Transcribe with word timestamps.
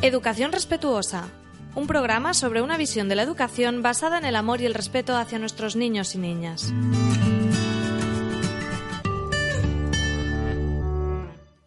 Educación 0.00 0.52
Respetuosa, 0.52 1.26
un 1.74 1.88
programa 1.88 2.32
sobre 2.32 2.62
una 2.62 2.76
visión 2.76 3.08
de 3.08 3.16
la 3.16 3.24
educación 3.24 3.82
basada 3.82 4.16
en 4.16 4.24
el 4.24 4.36
amor 4.36 4.60
y 4.60 4.66
el 4.66 4.74
respeto 4.74 5.16
hacia 5.16 5.40
nuestros 5.40 5.74
niños 5.74 6.14
y 6.14 6.18
niñas. 6.18 6.72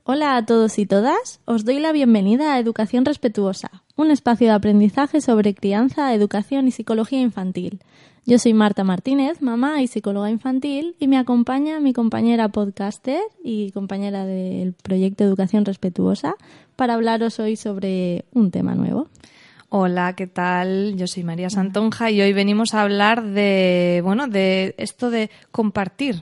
Hola 0.06 0.38
a 0.38 0.46
todos 0.46 0.80
y 0.80 0.86
todas, 0.86 1.42
os 1.44 1.66
doy 1.66 1.80
la 1.80 1.92
bienvenida 1.92 2.54
a 2.54 2.60
Educación 2.60 3.04
Respetuosa, 3.04 3.84
un 3.98 4.12
espacio 4.12 4.48
de 4.48 4.54
aprendizaje 4.54 5.20
sobre 5.20 5.54
crianza, 5.54 6.14
educación 6.14 6.70
y 6.70 6.72
psicología 6.72 7.20
infantil. 7.20 7.82
Yo 8.24 8.38
soy 8.38 8.54
Marta 8.54 8.84
Martínez, 8.84 9.42
mamá 9.42 9.82
y 9.82 9.88
psicóloga 9.88 10.30
infantil, 10.30 10.96
y 11.00 11.08
me 11.08 11.18
acompaña 11.18 11.80
mi 11.80 11.92
compañera 11.92 12.50
podcaster 12.50 13.20
y 13.44 13.72
compañera 13.72 14.26
del 14.28 14.74
proyecto 14.74 15.24
Educación 15.24 15.66
Respetuosa 15.66 16.36
para 16.76 16.94
hablaros 16.94 17.40
hoy 17.40 17.56
sobre 17.56 18.26
un 18.32 18.52
tema 18.52 18.76
nuevo. 18.76 19.08
Hola, 19.70 20.14
¿qué 20.16 20.28
tal? 20.28 20.96
Yo 20.98 21.08
soy 21.08 21.24
María 21.24 21.50
Santonja 21.50 22.12
y 22.12 22.22
hoy 22.22 22.32
venimos 22.32 22.76
a 22.76 22.84
hablar 22.84 23.24
de, 23.24 24.02
bueno, 24.04 24.28
de 24.28 24.76
esto 24.78 25.10
de 25.10 25.32
compartir. 25.50 26.22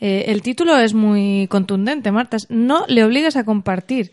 Eh, 0.00 0.24
el 0.28 0.42
título 0.42 0.76
es 0.76 0.92
muy 0.92 1.46
contundente, 1.48 2.10
Marta. 2.10 2.38
No 2.48 2.84
le 2.88 3.04
obligues 3.04 3.36
a 3.36 3.44
compartir. 3.44 4.10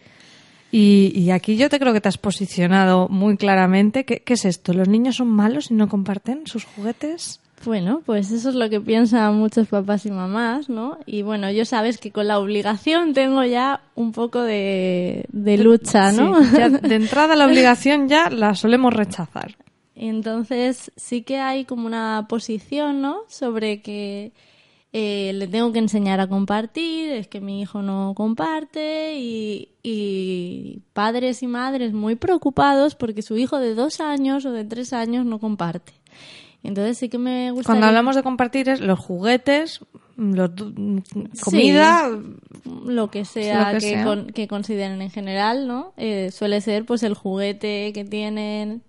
Y, 0.77 1.31
aquí 1.31 1.55
yo 1.55 1.69
te 1.69 1.79
creo 1.79 1.93
que 1.93 2.01
te 2.01 2.09
has 2.09 2.17
posicionado 2.17 3.07
muy 3.07 3.37
claramente. 3.37 4.03
¿Qué, 4.03 4.21
es 4.25 4.43
esto? 4.43 4.73
¿Los 4.73 4.89
niños 4.89 5.15
son 5.15 5.29
malos 5.29 5.71
y 5.71 5.73
no 5.73 5.87
comparten 5.87 6.45
sus 6.47 6.65
juguetes? 6.65 7.39
Bueno, 7.63 8.01
pues 8.05 8.29
eso 8.31 8.49
es 8.49 8.55
lo 8.55 8.69
que 8.69 8.81
piensan 8.81 9.37
muchos 9.37 9.69
papás 9.69 10.05
y 10.05 10.11
mamás, 10.11 10.67
¿no? 10.67 10.97
Y 11.05 11.21
bueno, 11.21 11.49
yo 11.49 11.63
sabes 11.63 11.97
que 11.97 12.11
con 12.11 12.27
la 12.27 12.39
obligación 12.39 13.13
tengo 13.13 13.45
ya 13.45 13.83
un 13.95 14.11
poco 14.11 14.41
de, 14.41 15.25
lucha, 15.31 16.11
¿no? 16.11 16.41
de 16.41 16.95
entrada 16.95 17.37
la 17.37 17.45
obligación 17.45 18.09
ya 18.09 18.29
la 18.29 18.53
solemos 18.53 18.93
rechazar. 18.93 19.55
Entonces 19.95 20.91
sí 20.97 21.21
que 21.21 21.37
hay 21.39 21.63
como 21.63 21.87
una 21.87 22.25
posición, 22.27 23.01
¿no? 23.01 23.19
Sobre 23.29 23.81
que 23.81 24.33
eh, 24.97 25.33
le 25.33 25.49
tengo 25.49 25.73
que 25.73 25.79
enseñar 25.79 26.21
a 26.21 26.27
compartir, 26.27 27.11
es 27.11 27.27
que 27.27 27.41
mi 27.41 27.59
hijo 27.59 27.81
no 27.81 28.13
comparte 28.15 29.15
y, 29.17 30.81
padres 30.93 31.43
y 31.43 31.47
madres 31.47 31.91
muy 31.91 32.15
preocupados 32.15 32.95
porque 32.95 33.21
su 33.21 33.35
hijo 33.35 33.59
de 33.59 33.75
dos 33.75 33.99
años 33.99 34.45
o 34.45 34.53
de 34.53 34.63
tres 34.63 34.93
años 34.93 35.25
no 35.25 35.39
comparte. 35.39 35.91
Entonces 36.63 36.97
sí 36.97 37.09
que 37.09 37.17
me 37.17 37.51
gusta. 37.51 37.73
Cuando 37.73 37.87
hablamos 37.87 38.15
de 38.15 38.23
compartir 38.23 38.69
es 38.69 38.79
los 38.79 38.97
juguetes, 38.97 39.81
los, 40.15 40.51
comida, 41.43 42.09
lo 42.85 43.11
que 43.11 43.25
sea 43.25 43.77
que, 43.77 44.47
consideren 44.47 45.01
en 45.01 45.11
general, 45.11 45.67
¿no? 45.67 45.91
Eh, 45.97 46.31
suele 46.31 46.61
ser 46.61 46.85
pues 46.85 47.03
el 47.03 47.15
juguete 47.15 47.91
que 47.91 48.05
tienen 48.05 48.81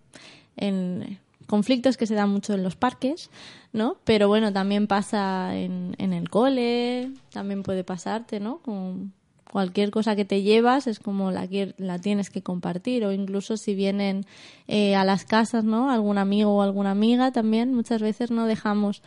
en 0.56 1.18
conflictos 1.46 1.96
que 1.96 2.06
se 2.06 2.14
dan 2.14 2.30
mucho 2.30 2.54
en 2.54 2.62
los 2.62 2.76
parques, 2.76 3.30
¿no? 3.72 3.96
Pero 4.04 4.28
bueno, 4.28 4.52
también 4.52 4.86
pasa 4.86 5.56
en, 5.56 5.94
en 5.98 6.12
el 6.12 6.28
cole, 6.28 7.10
también 7.30 7.62
puede 7.62 7.84
pasarte, 7.84 8.40
¿no? 8.40 8.58
Con 8.58 9.12
cualquier 9.50 9.90
cosa 9.90 10.16
que 10.16 10.24
te 10.24 10.42
llevas 10.42 10.86
es 10.86 10.98
como 10.98 11.30
la, 11.30 11.48
la 11.78 11.98
tienes 11.98 12.30
que 12.30 12.42
compartir 12.42 13.04
o 13.04 13.12
incluso 13.12 13.56
si 13.56 13.74
vienen 13.74 14.26
eh, 14.68 14.94
a 14.94 15.04
las 15.04 15.24
casas, 15.24 15.64
¿no? 15.64 15.90
Algún 15.90 16.18
amigo 16.18 16.56
o 16.56 16.62
alguna 16.62 16.90
amiga 16.90 17.32
también, 17.32 17.72
muchas 17.72 18.02
veces 18.02 18.30
no 18.30 18.46
dejamos 18.46 19.02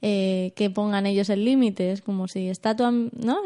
eh, 0.00 0.52
que 0.56 0.70
pongan 0.70 1.06
ellos 1.06 1.28
el 1.28 1.44
límite, 1.44 1.92
es 1.92 2.02
como 2.02 2.28
si 2.28 2.48
está 2.48 2.74
tu, 2.74 2.90
¿no? 2.90 3.38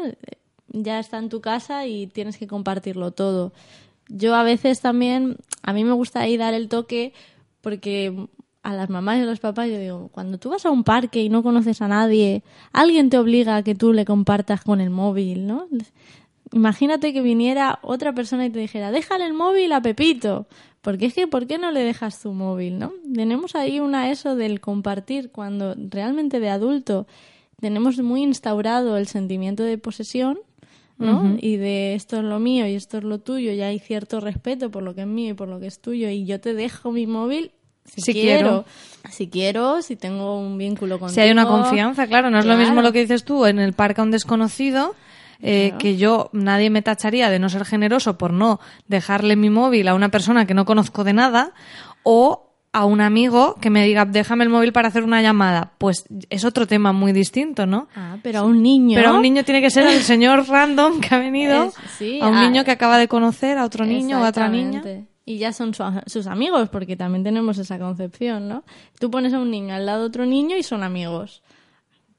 Ya 0.69 0.99
está 0.99 1.17
en 1.17 1.29
tu 1.29 1.41
casa 1.41 1.87
y 1.87 2.07
tienes 2.07 2.37
que 2.37 2.47
compartirlo 2.47 3.11
todo. 3.11 3.51
Yo 4.07 4.35
a 4.35 4.43
veces 4.43 4.81
también, 4.81 5.37
a 5.63 5.73
mí 5.73 5.83
me 5.83 5.93
gusta 5.93 6.21
ahí 6.21 6.37
dar 6.37 6.53
el 6.53 6.69
toque 6.69 7.13
porque 7.61 8.27
a 8.65 8.73
las 8.73 8.89
mamás 8.89 9.19
y 9.19 9.21
a 9.21 9.25
los 9.25 9.39
papás 9.39 9.69
yo 9.69 9.79
digo, 9.79 10.09
cuando 10.11 10.39
tú 10.39 10.49
vas 10.49 10.65
a 10.65 10.71
un 10.71 10.83
parque 10.83 11.21
y 11.21 11.29
no 11.29 11.43
conoces 11.43 11.81
a 11.81 11.87
nadie, 11.87 12.43
alguien 12.73 13.11
te 13.11 13.19
obliga 13.19 13.57
a 13.57 13.63
que 13.63 13.75
tú 13.75 13.93
le 13.93 14.05
compartas 14.05 14.61
con 14.61 14.81
el 14.81 14.89
móvil, 14.89 15.45
¿no? 15.45 15.67
Imagínate 16.51 17.13
que 17.13 17.21
viniera 17.21 17.77
otra 17.83 18.13
persona 18.13 18.45
y 18.45 18.49
te 18.49 18.59
dijera, 18.59 18.91
déjale 18.91 19.25
el 19.25 19.33
móvil 19.33 19.71
a 19.71 19.81
Pepito. 19.81 20.47
Porque 20.81 21.05
es 21.07 21.13
que, 21.13 21.27
¿por 21.27 21.47
qué 21.47 21.57
no 21.57 21.71
le 21.71 21.81
dejas 21.81 22.21
tu 22.21 22.31
móvil, 22.31 22.77
no? 22.77 22.91
Tenemos 23.13 23.55
ahí 23.55 23.79
una 23.79 24.11
eso 24.11 24.35
del 24.35 24.61
compartir 24.61 25.31
cuando 25.31 25.75
realmente 25.89 26.39
de 26.39 26.49
adulto 26.49 27.07
tenemos 27.59 27.97
muy 27.99 28.21
instaurado 28.23 28.97
el 28.97 29.07
sentimiento 29.07 29.63
de 29.63 29.77
posesión, 29.77 30.39
¿no? 30.97 31.37
Y 31.39 31.57
de 31.57 31.95
esto 31.95 32.17
es 32.17 32.23
lo 32.23 32.39
mío 32.39 32.67
y 32.67 32.75
esto 32.75 32.97
es 32.99 33.03
lo 33.03 33.19
tuyo, 33.19 33.51
y 33.51 33.61
hay 33.61 33.79
cierto 33.79 34.19
respeto 34.19 34.71
por 34.71 34.81
lo 34.83 34.95
que 34.95 35.01
es 35.01 35.07
mío 35.07 35.31
y 35.31 35.33
por 35.33 35.47
lo 35.47 35.59
que 35.59 35.67
es 35.67 35.79
tuyo, 35.79 36.09
y 36.09 36.25
yo 36.25 36.39
te 36.39 36.53
dejo 36.53 36.91
mi 36.91 37.05
móvil 37.05 37.51
si, 37.85 38.13
quiero. 38.13 38.65
Si 39.09 39.29
quiero, 39.29 39.81
si 39.81 39.95
tengo 39.95 40.39
un 40.39 40.57
vínculo 40.57 40.99
contigo. 40.99 41.13
Si 41.13 41.21
hay 41.21 41.31
una 41.31 41.45
confianza, 41.45 42.07
claro, 42.07 42.29
no 42.29 42.39
es 42.39 42.45
lo 42.45 42.57
mismo 42.57 42.81
lo 42.81 42.91
que 42.91 43.01
dices 43.01 43.23
tú 43.23 43.45
en 43.45 43.59
el 43.59 43.73
parque 43.73 44.01
a 44.01 44.03
un 44.03 44.11
desconocido. 44.11 44.95
Eh, 45.41 45.73
que 45.79 45.97
yo 45.97 46.29
nadie 46.31 46.69
me 46.69 46.81
tacharía 46.81 47.29
de 47.29 47.39
no 47.39 47.49
ser 47.49 47.65
generoso 47.65 48.17
por 48.17 48.31
no 48.31 48.61
dejarle 48.87 49.35
mi 49.35 49.49
móvil 49.49 49.89
a 49.89 49.93
una 49.93 50.09
persona 50.09 50.47
que 50.47 50.53
no 50.53 50.63
conozco 50.63 51.03
de 51.03 51.11
nada 51.11 51.51
o 52.03 52.53
a 52.71 52.85
un 52.85 53.01
amigo 53.01 53.55
que 53.55 53.69
me 53.69 53.85
diga 53.85 54.05
déjame 54.05 54.45
el 54.45 54.49
móvil 54.49 54.71
para 54.71 54.87
hacer 54.87 55.03
una 55.03 55.21
llamada 55.21 55.73
pues 55.77 56.05
es 56.29 56.45
otro 56.45 56.67
tema 56.67 56.93
muy 56.93 57.11
distinto 57.11 57.65
no 57.65 57.89
ah 57.97 58.15
pero 58.23 58.39
a 58.39 58.43
un 58.43 58.63
niño. 58.63 58.95
Pero 58.95 59.09
a 59.09 59.13
un 59.13 59.21
niño 59.21 59.43
tiene 59.43 59.61
que 59.61 59.69
ser 59.69 59.85
el 59.87 60.01
señor 60.03 60.47
random 60.47 61.01
que 61.01 61.13
ha 61.13 61.19
venido 61.19 61.73
a 62.21 62.27
un 62.27 62.39
niño 62.39 62.63
que 62.63 62.71
acaba 62.71 62.97
de 62.97 63.09
conocer 63.09 63.57
a 63.57 63.65
otro 63.65 63.85
niño 63.85 64.21
o 64.21 64.23
a 64.23 64.29
otra 64.29 64.47
niña 64.47 64.81
y 65.25 65.39
ya 65.39 65.51
son 65.53 65.73
sus 66.05 66.27
amigos, 66.27 66.69
porque 66.69 66.95
también 66.95 67.23
tenemos 67.23 67.57
esa 67.57 67.79
concepción, 67.79 68.47
¿no? 68.47 68.63
Tú 68.99 69.09
pones 69.09 69.33
a 69.33 69.39
un 69.39 69.49
niño 69.49 69.73
al 69.73 69.85
lado 69.85 70.01
de 70.01 70.07
otro 70.07 70.25
niño 70.25 70.55
y 70.55 70.63
son 70.63 70.83
amigos. 70.83 71.41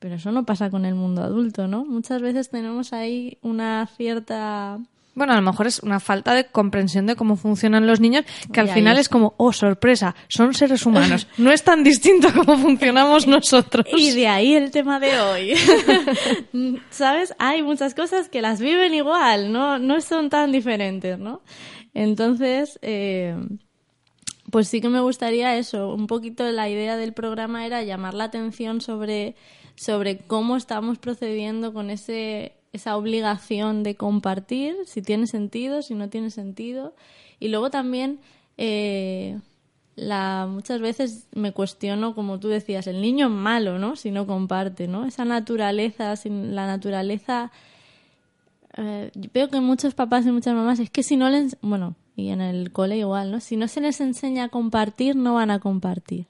Pero 0.00 0.16
eso 0.16 0.32
no 0.32 0.44
pasa 0.44 0.70
con 0.70 0.84
el 0.84 0.94
mundo 0.94 1.22
adulto, 1.22 1.68
¿no? 1.68 1.84
Muchas 1.84 2.20
veces 2.20 2.50
tenemos 2.50 2.92
ahí 2.92 3.38
una 3.42 3.86
cierta... 3.96 4.78
Bueno, 5.14 5.32
a 5.32 5.36
lo 5.36 5.42
mejor 5.42 5.66
es 5.66 5.78
una 5.78 5.98
falta 5.98 6.34
de 6.34 6.48
comprensión 6.48 7.06
de 7.06 7.16
cómo 7.16 7.36
funcionan 7.36 7.86
los 7.86 8.00
niños, 8.00 8.26
que 8.52 8.60
al 8.60 8.68
final 8.68 8.98
es 8.98 9.08
como, 9.08 9.32
oh, 9.38 9.50
sorpresa, 9.50 10.14
son 10.28 10.52
seres 10.52 10.84
humanos. 10.84 11.26
No 11.38 11.50
es 11.50 11.62
tan 11.62 11.82
distinto 11.82 12.28
como 12.34 12.58
funcionamos 12.58 13.26
nosotros. 13.26 13.86
Y 13.96 14.10
de 14.10 14.28
ahí 14.28 14.54
el 14.54 14.70
tema 14.70 15.00
de 15.00 15.18
hoy. 15.18 15.54
¿Sabes? 16.90 17.34
Hay 17.38 17.62
muchas 17.62 17.94
cosas 17.94 18.28
que 18.28 18.42
las 18.42 18.60
viven 18.60 18.92
igual, 18.92 19.52
no, 19.52 19.78
no 19.78 20.02
son 20.02 20.28
tan 20.28 20.52
diferentes, 20.52 21.18
¿no? 21.18 21.40
Entonces, 21.96 22.78
eh, 22.82 23.34
pues 24.50 24.68
sí 24.68 24.82
que 24.82 24.90
me 24.90 25.00
gustaría 25.00 25.56
eso. 25.56 25.94
Un 25.94 26.06
poquito 26.06 26.44
la 26.52 26.68
idea 26.68 26.98
del 26.98 27.14
programa 27.14 27.64
era 27.64 27.82
llamar 27.84 28.12
la 28.12 28.24
atención 28.24 28.82
sobre, 28.82 29.34
sobre 29.76 30.18
cómo 30.18 30.58
estamos 30.58 30.98
procediendo 30.98 31.72
con 31.72 31.88
ese, 31.88 32.52
esa 32.74 32.98
obligación 32.98 33.82
de 33.82 33.94
compartir, 33.94 34.76
si 34.84 35.00
tiene 35.00 35.26
sentido, 35.26 35.80
si 35.80 35.94
no 35.94 36.10
tiene 36.10 36.28
sentido. 36.28 36.94
Y 37.40 37.48
luego 37.48 37.70
también, 37.70 38.20
eh, 38.58 39.38
la, 39.94 40.46
muchas 40.50 40.82
veces 40.82 41.28
me 41.34 41.52
cuestiono, 41.52 42.14
como 42.14 42.38
tú 42.40 42.48
decías, 42.48 42.86
el 42.88 43.00
niño 43.00 43.28
es 43.28 43.32
malo, 43.32 43.78
¿no? 43.78 43.96
Si 43.96 44.10
no 44.10 44.26
comparte, 44.26 44.86
¿no? 44.86 45.06
Esa 45.06 45.24
naturaleza, 45.24 46.14
sin 46.16 46.54
la 46.54 46.66
naturaleza 46.66 47.52
eh, 48.76 49.10
veo 49.32 49.48
que 49.48 49.60
muchos 49.60 49.94
papás 49.94 50.26
y 50.26 50.30
muchas 50.30 50.54
mamás 50.54 50.78
es 50.78 50.90
que 50.90 51.02
si 51.02 51.16
no 51.16 51.28
les, 51.30 51.56
bueno, 51.62 51.96
y 52.14 52.28
en 52.28 52.40
el 52.40 52.72
cole 52.72 52.98
igual, 52.98 53.30
¿no? 53.30 53.40
Si 53.40 53.56
no 53.56 53.68
se 53.68 53.80
les 53.80 54.00
enseña 54.00 54.44
a 54.44 54.48
compartir, 54.48 55.16
no 55.16 55.34
van 55.34 55.50
a 55.50 55.60
compartir. 55.60 56.26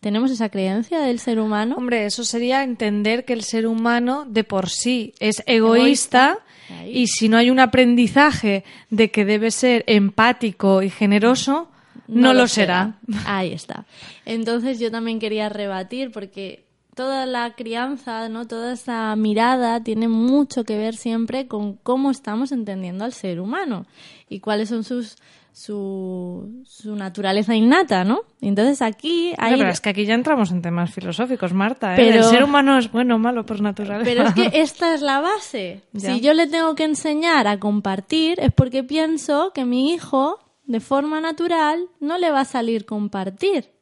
¿Tenemos 0.00 0.30
esa 0.30 0.48
creencia 0.48 1.00
del 1.00 1.18
ser 1.18 1.40
humano? 1.40 1.74
Hombre, 1.76 2.06
eso 2.06 2.22
sería 2.24 2.62
entender 2.62 3.24
que 3.24 3.32
el 3.32 3.42
ser 3.42 3.66
humano 3.66 4.26
de 4.28 4.44
por 4.44 4.68
sí 4.70 5.12
es 5.18 5.42
egoísta, 5.46 6.38
y 6.86 7.06
si 7.06 7.28
no 7.28 7.36
hay 7.36 7.50
un 7.50 7.58
aprendizaje 7.60 8.62
de 8.90 9.10
que 9.10 9.24
debe 9.24 9.50
ser 9.50 9.84
empático 9.86 10.82
y 10.82 10.90
generoso, 10.90 11.68
no, 12.06 12.32
lo, 12.32 12.46
será. 12.46 12.98
Ahí 13.26 13.52
está. 13.52 13.86
Entonces 14.24 14.78
yo 14.78 14.90
también 14.90 15.18
quería 15.18 15.48
rebatir 15.48 16.10
porque 16.10 16.67
toda 16.98 17.26
la 17.26 17.54
crianza, 17.54 18.28
¿no? 18.28 18.48
Toda 18.48 18.72
esa 18.72 19.14
mirada 19.14 19.84
tiene 19.84 20.08
mucho 20.08 20.64
que 20.64 20.76
ver 20.76 20.96
siempre 20.96 21.46
con 21.46 21.74
cómo 21.74 22.10
estamos 22.10 22.50
entendiendo 22.50 23.04
al 23.04 23.12
ser 23.12 23.38
humano 23.38 23.86
y 24.28 24.40
cuáles 24.40 24.68
son 24.68 24.82
sus 24.82 25.16
su, 25.52 26.64
su 26.64 26.96
naturaleza 26.96 27.54
innata, 27.54 28.02
¿no? 28.02 28.22
Entonces 28.40 28.82
aquí 28.82 29.32
hay... 29.38 29.56
pero 29.56 29.70
es 29.70 29.80
que 29.80 29.90
aquí 29.90 30.06
ya 30.06 30.14
entramos 30.14 30.50
en 30.50 30.60
temas 30.60 30.92
filosóficos, 30.92 31.52
Marta. 31.52 31.96
¿eh? 31.96 32.16
El 32.16 32.24
ser 32.24 32.42
humano 32.42 32.76
es 32.76 32.90
bueno 32.90 33.14
o 33.14 33.18
malo 33.18 33.46
por 33.46 33.60
naturaleza. 33.60 34.04
Pero 34.04 34.24
es 34.24 34.34
que 34.34 34.50
esta 34.60 34.92
es 34.92 35.00
la 35.00 35.20
base. 35.20 35.82
Si 35.96 36.20
yo 36.20 36.34
le 36.34 36.48
tengo 36.48 36.74
que 36.74 36.82
enseñar 36.82 37.46
a 37.46 37.60
compartir 37.60 38.40
es 38.40 38.52
porque 38.52 38.82
pienso 38.82 39.52
que 39.54 39.64
mi 39.64 39.92
hijo, 39.92 40.40
de 40.64 40.80
forma 40.80 41.20
natural, 41.20 41.86
no 42.00 42.18
le 42.18 42.32
va 42.32 42.40
a 42.40 42.44
salir 42.44 42.86
compartir 42.86 43.77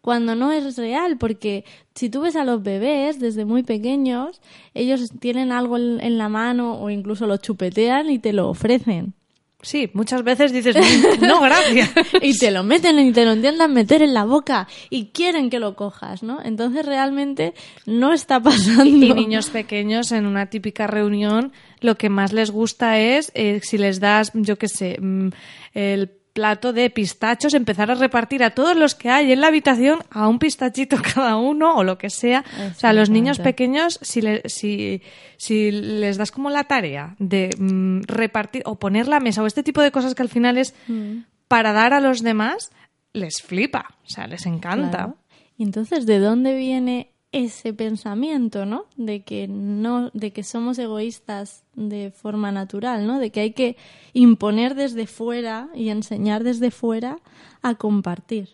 cuando 0.00 0.34
no 0.34 0.52
es 0.52 0.76
real, 0.76 1.18
porque 1.18 1.64
si 1.94 2.08
tú 2.08 2.22
ves 2.22 2.36
a 2.36 2.44
los 2.44 2.62
bebés 2.62 3.20
desde 3.20 3.44
muy 3.44 3.62
pequeños, 3.62 4.40
ellos 4.74 5.10
tienen 5.20 5.52
algo 5.52 5.76
en 5.76 6.18
la 6.18 6.28
mano 6.28 6.80
o 6.80 6.90
incluso 6.90 7.26
lo 7.26 7.36
chupetean 7.36 8.10
y 8.10 8.18
te 8.18 8.32
lo 8.32 8.48
ofrecen. 8.48 9.14
Sí, 9.62 9.90
muchas 9.92 10.24
veces 10.24 10.52
dices, 10.52 10.74
no, 11.20 11.40
gracias. 11.40 11.90
y 12.22 12.36
te 12.38 12.50
lo 12.50 12.62
meten 12.62 12.98
y 12.98 13.12
te 13.12 13.26
lo 13.26 13.34
intentan 13.34 13.74
meter 13.74 14.00
en 14.00 14.14
la 14.14 14.24
boca 14.24 14.66
y 14.88 15.06
quieren 15.06 15.50
que 15.50 15.58
lo 15.58 15.76
cojas, 15.76 16.22
¿no? 16.22 16.40
Entonces 16.42 16.86
realmente 16.86 17.52
no 17.84 18.12
está 18.14 18.40
pasando. 18.40 19.06
Y 19.06 19.12
niños 19.12 19.50
pequeños 19.50 20.12
en 20.12 20.26
una 20.26 20.46
típica 20.46 20.86
reunión 20.86 21.52
lo 21.80 21.96
que 21.96 22.08
más 22.08 22.32
les 22.32 22.50
gusta 22.50 22.98
es 22.98 23.32
eh, 23.34 23.60
si 23.62 23.76
les 23.76 24.00
das, 24.00 24.32
yo 24.34 24.56
qué 24.56 24.68
sé, 24.68 24.98
mm, 25.00 25.28
el 25.74 26.19
plato 26.32 26.72
de 26.72 26.90
pistachos, 26.90 27.54
empezar 27.54 27.90
a 27.90 27.94
repartir 27.94 28.42
a 28.42 28.50
todos 28.50 28.76
los 28.76 28.94
que 28.94 29.10
hay 29.10 29.32
en 29.32 29.40
la 29.40 29.48
habitación 29.48 30.00
a 30.10 30.28
un 30.28 30.38
pistachito 30.38 30.96
cada 31.14 31.36
uno 31.36 31.76
o 31.76 31.84
lo 31.84 31.98
que 31.98 32.10
sea. 32.10 32.44
O 32.70 32.74
sea, 32.74 32.90
a 32.90 32.92
los 32.92 33.10
niños 33.10 33.38
pequeños, 33.38 33.98
si, 34.02 34.22
si, 34.44 35.02
si 35.36 35.70
les 35.70 36.16
das 36.16 36.30
como 36.32 36.50
la 36.50 36.64
tarea 36.64 37.16
de 37.18 37.50
mm, 37.58 38.02
repartir 38.06 38.62
o 38.66 38.78
poner 38.78 39.08
la 39.08 39.20
mesa 39.20 39.42
o 39.42 39.46
este 39.46 39.62
tipo 39.62 39.82
de 39.82 39.90
cosas 39.90 40.14
que 40.14 40.22
al 40.22 40.28
final 40.28 40.58
es 40.58 40.74
mm. 40.88 41.18
para 41.48 41.72
dar 41.72 41.92
a 41.92 42.00
los 42.00 42.22
demás, 42.22 42.70
les 43.12 43.42
flipa, 43.42 43.96
o 44.06 44.08
sea, 44.08 44.26
les 44.26 44.46
encanta. 44.46 45.14
Entonces, 45.58 46.06
¿de 46.06 46.18
dónde 46.18 46.54
viene 46.56 47.09
ese 47.32 47.72
pensamiento, 47.72 48.66
¿no? 48.66 48.86
De 48.96 49.22
que 49.22 49.46
no, 49.46 50.10
de 50.12 50.32
que 50.32 50.42
somos 50.42 50.78
egoístas 50.78 51.64
de 51.74 52.10
forma 52.10 52.50
natural, 52.50 53.06
¿no? 53.06 53.18
De 53.18 53.30
que 53.30 53.40
hay 53.40 53.52
que 53.52 53.76
imponer 54.12 54.74
desde 54.74 55.06
fuera 55.06 55.68
y 55.74 55.90
enseñar 55.90 56.42
desde 56.42 56.70
fuera 56.70 57.18
a 57.62 57.74
compartir. 57.76 58.48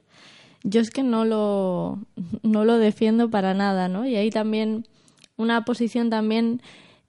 Yo 0.62 0.80
es 0.80 0.90
que 0.90 1.02
no 1.02 1.24
lo, 1.24 1.98
no 2.42 2.64
lo 2.64 2.78
defiendo 2.78 3.30
para 3.30 3.54
nada, 3.54 3.88
¿no? 3.88 4.06
Y 4.06 4.16
hay 4.16 4.30
también 4.30 4.86
una 5.36 5.64
posición 5.64 6.10
también 6.10 6.60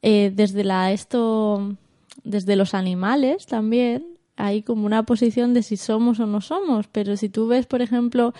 eh, 0.01 0.31
desde 0.33 0.63
la 0.63 0.91
esto, 0.91 1.75
desde 2.23 2.55
los 2.55 2.73
animales 2.73 3.45
también, 3.45 4.16
hay 4.37 4.61
como 4.61 4.85
una 4.85 5.03
posición 5.03 5.53
de 5.53 5.63
si 5.63 5.77
somos 5.77 6.19
o 6.19 6.27
no 6.27 6.41
somos, 6.41 6.87
pero 6.87 7.17
si 7.17 7.27
tú 7.27 7.47
ves, 7.47 7.65
por 7.65 7.81
ejemplo, 7.81 8.33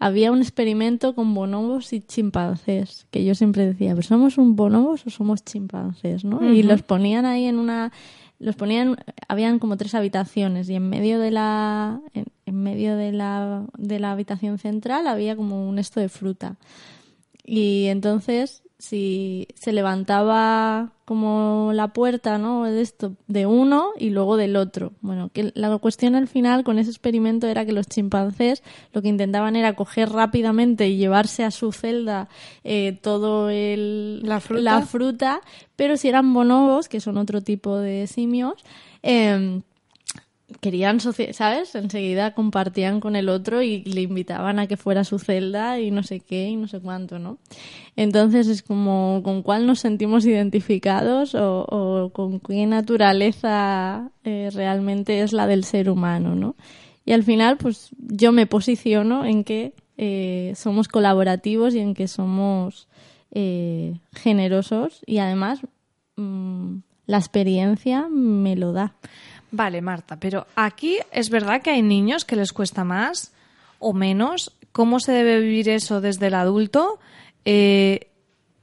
había 0.00 0.32
un 0.32 0.42
experimento 0.42 1.14
con 1.14 1.32
bonobos 1.32 1.92
y 1.92 2.00
chimpancés, 2.00 3.06
que 3.12 3.24
yo 3.24 3.34
siempre 3.34 3.64
decía, 3.64 3.94
¿pero 3.94 4.02
somos 4.02 4.36
un 4.36 4.56
bonobos 4.56 5.06
o 5.06 5.10
somos 5.10 5.44
chimpancés? 5.44 6.24
¿no? 6.24 6.44
Y 6.52 6.64
los 6.64 6.82
ponían 6.82 7.24
ahí 7.24 7.46
en 7.46 7.58
una 7.58 7.92
los 8.40 8.56
ponían 8.56 8.96
habían 9.28 9.60
como 9.60 9.76
tres 9.76 9.94
habitaciones 9.94 10.68
y 10.68 10.74
en 10.74 10.90
medio 10.90 11.20
de 11.20 11.30
la 11.30 12.00
en, 12.14 12.26
medio 12.46 12.96
de 12.96 13.12
la 13.12 13.64
de 13.78 14.00
la 14.00 14.10
habitación 14.10 14.58
central 14.58 15.06
había 15.06 15.36
como 15.36 15.68
un 15.68 15.78
esto 15.78 16.00
de 16.00 16.08
fruta 16.08 16.56
y 17.44 17.86
entonces 17.86 18.64
si 18.84 19.48
se 19.54 19.72
levantaba 19.72 20.92
como 21.06 21.70
la 21.72 21.88
puerta, 21.88 22.36
¿no? 22.36 22.64
De 22.64 22.82
esto, 22.82 23.14
de 23.28 23.46
uno 23.46 23.92
y 23.98 24.10
luego 24.10 24.36
del 24.36 24.56
otro. 24.56 24.92
Bueno, 25.00 25.30
que 25.32 25.52
la 25.54 25.76
cuestión 25.78 26.14
al 26.14 26.28
final 26.28 26.64
con 26.64 26.78
ese 26.78 26.90
experimento 26.90 27.46
era 27.46 27.64
que 27.64 27.72
los 27.72 27.88
chimpancés 27.88 28.62
lo 28.92 29.00
que 29.00 29.08
intentaban 29.08 29.56
era 29.56 29.74
coger 29.74 30.10
rápidamente 30.10 30.86
y 30.88 30.98
llevarse 30.98 31.44
a 31.44 31.50
su 31.50 31.72
celda 31.72 32.28
eh, 32.62 32.98
todo 33.00 33.48
el 33.48 34.20
la 34.22 34.40
fruta? 34.40 34.62
la 34.62 34.82
fruta, 34.82 35.40
pero 35.76 35.96
si 35.96 36.08
eran 36.08 36.34
bonobos, 36.34 36.88
que 36.88 37.00
son 37.00 37.16
otro 37.16 37.40
tipo 37.40 37.78
de 37.78 38.06
simios, 38.06 38.62
eh, 39.02 39.62
querían, 40.60 41.00
¿sabes? 41.00 41.74
Enseguida 41.74 42.34
compartían 42.34 43.00
con 43.00 43.16
el 43.16 43.28
otro 43.28 43.62
y 43.62 43.84
le 43.84 44.02
invitaban 44.02 44.58
a 44.58 44.66
que 44.66 44.76
fuera 44.76 45.02
a 45.02 45.04
su 45.04 45.18
celda 45.18 45.80
y 45.80 45.90
no 45.90 46.02
sé 46.02 46.20
qué 46.20 46.48
y 46.48 46.56
no 46.56 46.68
sé 46.68 46.80
cuánto, 46.80 47.18
¿no? 47.18 47.38
Entonces 47.96 48.48
es 48.48 48.62
como 48.62 49.20
con 49.22 49.42
cuál 49.42 49.66
nos 49.66 49.80
sentimos 49.80 50.26
identificados 50.26 51.34
o, 51.34 52.10
con 52.12 52.40
qué 52.40 52.66
naturaleza 52.66 54.10
eh, 54.24 54.50
realmente 54.52 55.20
es 55.20 55.32
la 55.32 55.46
del 55.46 55.64
ser 55.64 55.90
humano, 55.90 56.34
¿no? 56.34 56.56
Y 57.06 57.12
al 57.12 57.22
final, 57.22 57.58
pues 57.58 57.90
yo 57.98 58.32
me 58.32 58.46
posiciono 58.46 59.24
en 59.24 59.44
que 59.44 59.74
eh, 59.96 60.52
somos 60.56 60.88
colaborativos 60.88 61.74
y 61.74 61.80
en 61.80 61.94
que 61.94 62.08
somos 62.08 62.88
eh, 63.30 63.94
generosos 64.12 65.02
y 65.06 65.18
además 65.18 65.60
mm, 66.16 66.76
la 67.06 67.18
experiencia 67.18 68.08
me 68.08 68.56
lo 68.56 68.72
da. 68.72 68.94
Vale, 69.56 69.80
Marta, 69.82 70.16
pero 70.18 70.48
aquí 70.56 70.98
es 71.12 71.30
verdad 71.30 71.62
que 71.62 71.70
hay 71.70 71.80
niños 71.80 72.24
que 72.24 72.34
les 72.34 72.52
cuesta 72.52 72.82
más 72.82 73.32
o 73.78 73.92
menos. 73.92 74.50
¿Cómo 74.72 74.98
se 74.98 75.12
debe 75.12 75.38
vivir 75.38 75.68
eso 75.68 76.00
desde 76.00 76.26
el 76.26 76.34
adulto? 76.34 76.98
Eh, 77.44 78.08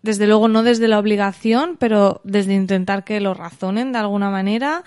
desde 0.01 0.27
luego 0.27 0.49
no 0.49 0.63
desde 0.63 0.89
la 0.89 0.99
obligación, 0.99 1.77
pero 1.79 2.19
desde 2.25 2.55
intentar 2.55 3.05
que 3.05 3.21
lo 3.21 3.33
razonen 3.33 3.93
de 3.93 3.99
alguna 3.99 4.31
manera. 4.31 4.83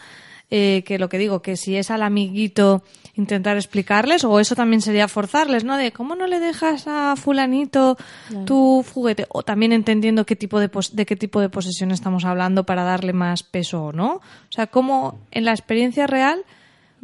Eh, 0.50 0.82
que 0.85 0.99
lo 0.99 1.08
que 1.08 1.19
digo, 1.19 1.43
que 1.43 1.56
si 1.56 1.76
es 1.76 1.91
al 1.91 2.02
amiguito 2.02 2.82
intentar 3.17 3.56
explicarles, 3.56 4.25
o 4.25 4.38
eso 4.41 4.55
también 4.55 4.82
sería 4.82 5.08
forzarles, 5.08 5.64
¿no? 5.64 5.76
De 5.76 5.91
cómo 5.93 6.14
no 6.17 6.26
le 6.26 6.38
dejas 6.38 6.87
a 6.87 7.17
fulanito 7.17 7.96
tu 8.44 8.85
juguete, 8.93 9.26
o 9.31 9.43
también 9.43 9.73
entendiendo 9.73 10.26
qué 10.26 10.37
tipo 10.37 10.61
de, 10.61 10.70
de 10.93 11.06
qué 11.06 11.17
tipo 11.17 11.41
de 11.41 11.49
posesión 11.49 11.91
estamos 11.93 12.25
hablando 12.25 12.64
para 12.64 12.85
darle 12.85 13.12
más 13.12 13.43
peso 13.43 13.87
o 13.87 13.93
no. 13.93 14.17
O 14.17 14.50
sea, 14.50 14.67
cómo 14.67 15.19
en 15.31 15.44
la 15.44 15.52
experiencia 15.52 16.06
real, 16.06 16.44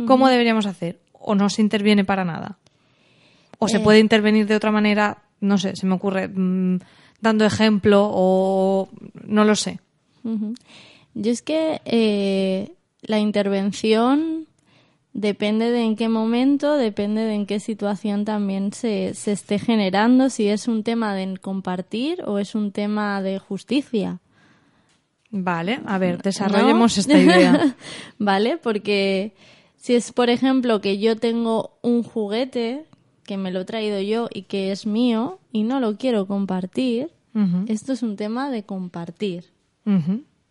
cómo 0.07 0.29
deberíamos 0.29 0.67
hacer, 0.67 1.01
o 1.13 1.35
no 1.35 1.49
se 1.49 1.63
interviene 1.63 2.05
para 2.05 2.25
nada. 2.25 2.59
O 3.59 3.69
se 3.69 3.79
eh. 3.79 3.81
puede 3.81 4.01
intervenir 4.01 4.47
de 4.47 4.57
otra 4.57 4.71
manera, 4.71 5.23
no 5.41 5.59
sé, 5.59 5.77
se 5.77 5.87
me 5.87 5.95
ocurre, 5.95 6.29
mm, 6.29 6.79
dando 7.21 7.45
ejemplo 7.45 8.09
o 8.13 8.89
no 9.25 9.45
lo 9.45 9.55
sé. 9.57 9.81
Yo 11.15 11.33
es 11.33 11.43
que 11.43 11.81
eh, 11.85 12.73
la 13.03 13.19
intervención 13.19 14.47
depende 15.13 15.71
de 15.71 15.83
en 15.83 15.97
qué 15.97 16.09
momento, 16.09 16.77
depende 16.77 17.23
de 17.23 17.35
en 17.35 17.47
qué 17.47 17.61
situación 17.61 18.25
también 18.25 18.73
se, 18.73 19.15
se 19.15 19.33
esté 19.33 19.59
generando, 19.59 20.31
si 20.31 20.49
es 20.49 20.69
un 20.69 20.83
tema 20.83 21.15
de 21.15 21.37
compartir 21.39 22.23
o 22.25 22.39
es 22.39 22.55
un 22.55 22.73
tema 22.73 23.23
de 23.23 23.39
justicia. 23.39 24.21
Vale, 25.31 25.81
a 25.87 25.99
ver, 25.99 26.23
desarrollemos 26.23 26.99
esta 26.99 27.19
idea. 27.19 27.77
vale, 28.19 28.59
porque 28.59 29.35
si 29.77 29.95
es, 29.95 30.13
por 30.13 30.29
ejemplo, 30.29 30.81
que 30.81 30.99
yo 30.99 31.17
tengo 31.17 31.79
un 31.83 32.03
juguete 32.03 32.85
que 33.25 33.37
me 33.37 33.53
lo 33.53 33.61
he 33.61 33.65
traído 33.65 34.01
yo 34.01 34.29
y 34.33 34.43
que 34.43 34.73
es 34.73 34.87
mío 34.87 35.39
y 35.53 35.63
no 35.63 35.79
lo 35.79 35.97
quiero 35.97 36.27
compartir, 36.27 37.11
esto 37.69 37.93
es 37.93 38.03
un 38.03 38.17
tema 38.17 38.51
de 38.51 38.65
compartir. 38.65 39.45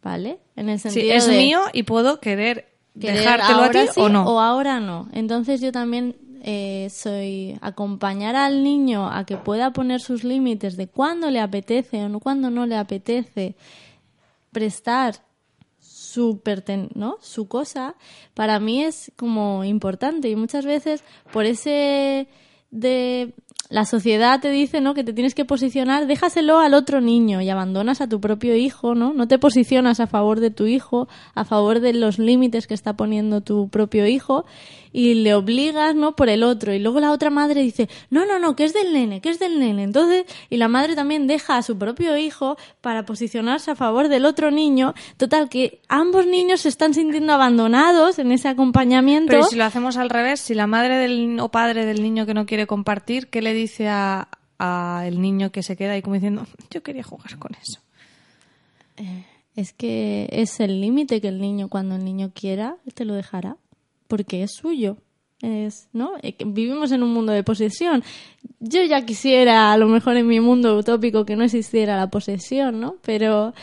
¿Vale? 0.02 0.40
En 0.56 0.70
el 0.70 0.80
sentido 0.80 1.14
es 1.14 1.28
mío 1.28 1.62
y 1.74 1.84
puedo 1.84 2.20
querer, 2.20 2.70
dejártelo 2.94 3.62
a 3.62 3.70
ti 3.70 3.80
o 3.98 4.10
no. 4.10 4.24
O 4.26 4.40
ahora 4.40 4.80
no. 4.80 5.10
Entonces 5.12 5.60
yo 5.62 5.72
también 5.72 6.16
eh, 6.42 6.88
soy 6.90 7.58
acompañar 7.62 8.36
al 8.36 8.64
niño 8.64 9.10
a 9.12 9.26
que 9.26 9.36
pueda 9.36 9.72
poner 9.72 10.00
sus 10.00 10.24
límites 10.24 10.78
de 10.78 10.88
cuándo 10.88 11.30
le 11.30 11.42
apetece 11.42 12.04
o 12.04 12.10
no, 12.10 12.22
cuándo 12.22 12.50
no 12.50 12.66
le 12.66 12.78
apetece 12.78 13.56
prestar 14.52 15.16
su, 15.80 16.42
¿no? 16.96 17.18
su 17.22 17.48
cosa, 17.48 17.96
para 18.34 18.60
mí 18.60 18.84
es 18.84 19.12
como 19.16 19.64
importante 19.64 20.30
y 20.30 20.36
muchas 20.36 20.66
veces 20.66 21.04
por 21.32 21.46
ese 21.46 22.28
de 22.72 23.34
la 23.70 23.86
sociedad 23.86 24.40
te 24.40 24.50
dice, 24.50 24.82
¿no? 24.82 24.96
Que 24.96 25.04
te 25.04 25.14
tienes 25.14 25.36
que 25.36 25.46
posicionar, 25.46 26.08
déjaselo 26.08 26.60
al 26.60 26.74
otro 26.74 27.02
niño 27.02 27.42
y 27.42 27.50
abandonas 27.50 28.02
a 28.02 28.08
tu 28.10 28.20
propio 28.20 28.56
hijo, 28.56 28.96
¿no? 28.96 29.14
No 29.14 29.28
te 29.28 29.38
posicionas 29.38 30.00
a 30.00 30.08
favor 30.08 30.40
de 30.40 30.50
tu 30.50 30.66
hijo, 30.66 31.08
a 31.36 31.46
favor 31.46 31.80
de 31.80 31.94
los 31.94 32.18
límites 32.18 32.66
que 32.66 32.74
está 32.74 32.94
poniendo 32.94 33.42
tu 33.42 33.70
propio 33.70 34.08
hijo 34.08 34.46
y 34.92 35.14
le 35.16 35.34
obligas, 35.34 35.96
¿no? 35.96 36.16
Por 36.16 36.30
el 36.30 36.44
otro. 36.44 36.74
Y 36.74 36.80
luego 36.80 37.00
la 37.00 37.12
otra 37.12 37.30
madre 37.30 37.62
dice, 37.62 37.90
no, 38.10 38.26
no, 38.26 38.40
no, 38.40 38.56
que 38.56 38.64
es 38.64 38.74
del 38.74 38.94
nene, 38.94 39.22
que 39.22 39.30
es 39.30 39.40
del 39.40 39.60
nene. 39.60 39.84
Entonces, 39.84 40.26
y 40.50 40.58
la 40.58 40.68
madre 40.68 40.96
también 40.96 41.28
deja 41.28 41.58
a 41.58 41.64
su 41.64 41.78
propio 41.78 42.18
hijo 42.18 42.58
para 42.82 43.06
posicionarse 43.06 43.72
a 43.72 43.76
favor 43.76 44.08
del 44.08 44.26
otro 44.26 44.52
niño. 44.52 44.94
Total, 45.18 45.50
que 45.50 45.82
ambos 45.88 46.26
niños 46.26 46.62
se 46.62 46.70
están 46.70 46.94
sintiendo 46.94 47.34
abandonados 47.34 48.20
en 48.20 48.32
ese 48.32 48.48
acompañamiento. 48.48 49.32
Pero 49.32 49.46
si 49.46 49.56
lo 49.56 49.66
hacemos 49.66 49.98
al 49.98 50.10
revés, 50.10 50.40
si 50.40 50.54
la 50.54 50.68
madre 50.68 50.96
del, 50.98 51.40
o 51.40 51.50
padre 51.50 51.86
del 51.86 52.02
niño 52.02 52.26
que 52.26 52.34
no 52.34 52.46
quiere 52.46 52.68
compartir, 52.68 53.28
¿qué 53.28 53.42
le 53.42 53.54
dice 53.54 53.88
a, 53.88 54.28
el 55.06 55.22
niño 55.22 55.52
que 55.52 55.64
se 55.64 55.78
queda 55.78 55.94
ahí 55.94 56.02
como 56.02 56.16
diciendo, 56.16 56.46
yo 56.70 56.84
quería 56.84 57.04
jugar 57.04 57.38
con 57.38 57.52
eso? 57.54 57.80
Eh, 58.98 59.26
es 59.56 59.72
que 59.72 60.28
es 60.32 60.60
el 60.60 60.82
límite 60.82 61.22
que 61.22 61.30
el 61.30 61.40
niño, 61.40 61.70
cuando 61.70 61.96
el 61.96 62.04
niño 62.04 62.32
quiera, 62.34 62.76
te 62.94 63.06
lo 63.06 63.14
dejará, 63.14 63.56
porque 64.10 64.44
es 64.44 64.52
suyo. 64.52 64.98
Es, 65.42 65.88
¿no? 65.94 66.16
Eh, 66.22 66.36
vivimos 66.46 66.92
en 66.92 67.02
un 67.02 67.14
mundo 67.14 67.32
de 67.32 67.44
posesión. 67.44 68.04
Yo 68.60 68.84
ya 68.84 69.06
quisiera, 69.06 69.72
a 69.72 69.78
lo 69.78 69.88
mejor 69.88 70.18
en 70.18 70.28
mi 70.28 70.42
mundo 70.42 70.78
utópico, 70.78 71.24
que 71.24 71.38
no 71.38 71.46
existiera 71.46 71.96
la 71.96 72.10
posesión, 72.10 72.82
¿no? 72.82 72.98
Pero 73.02 73.54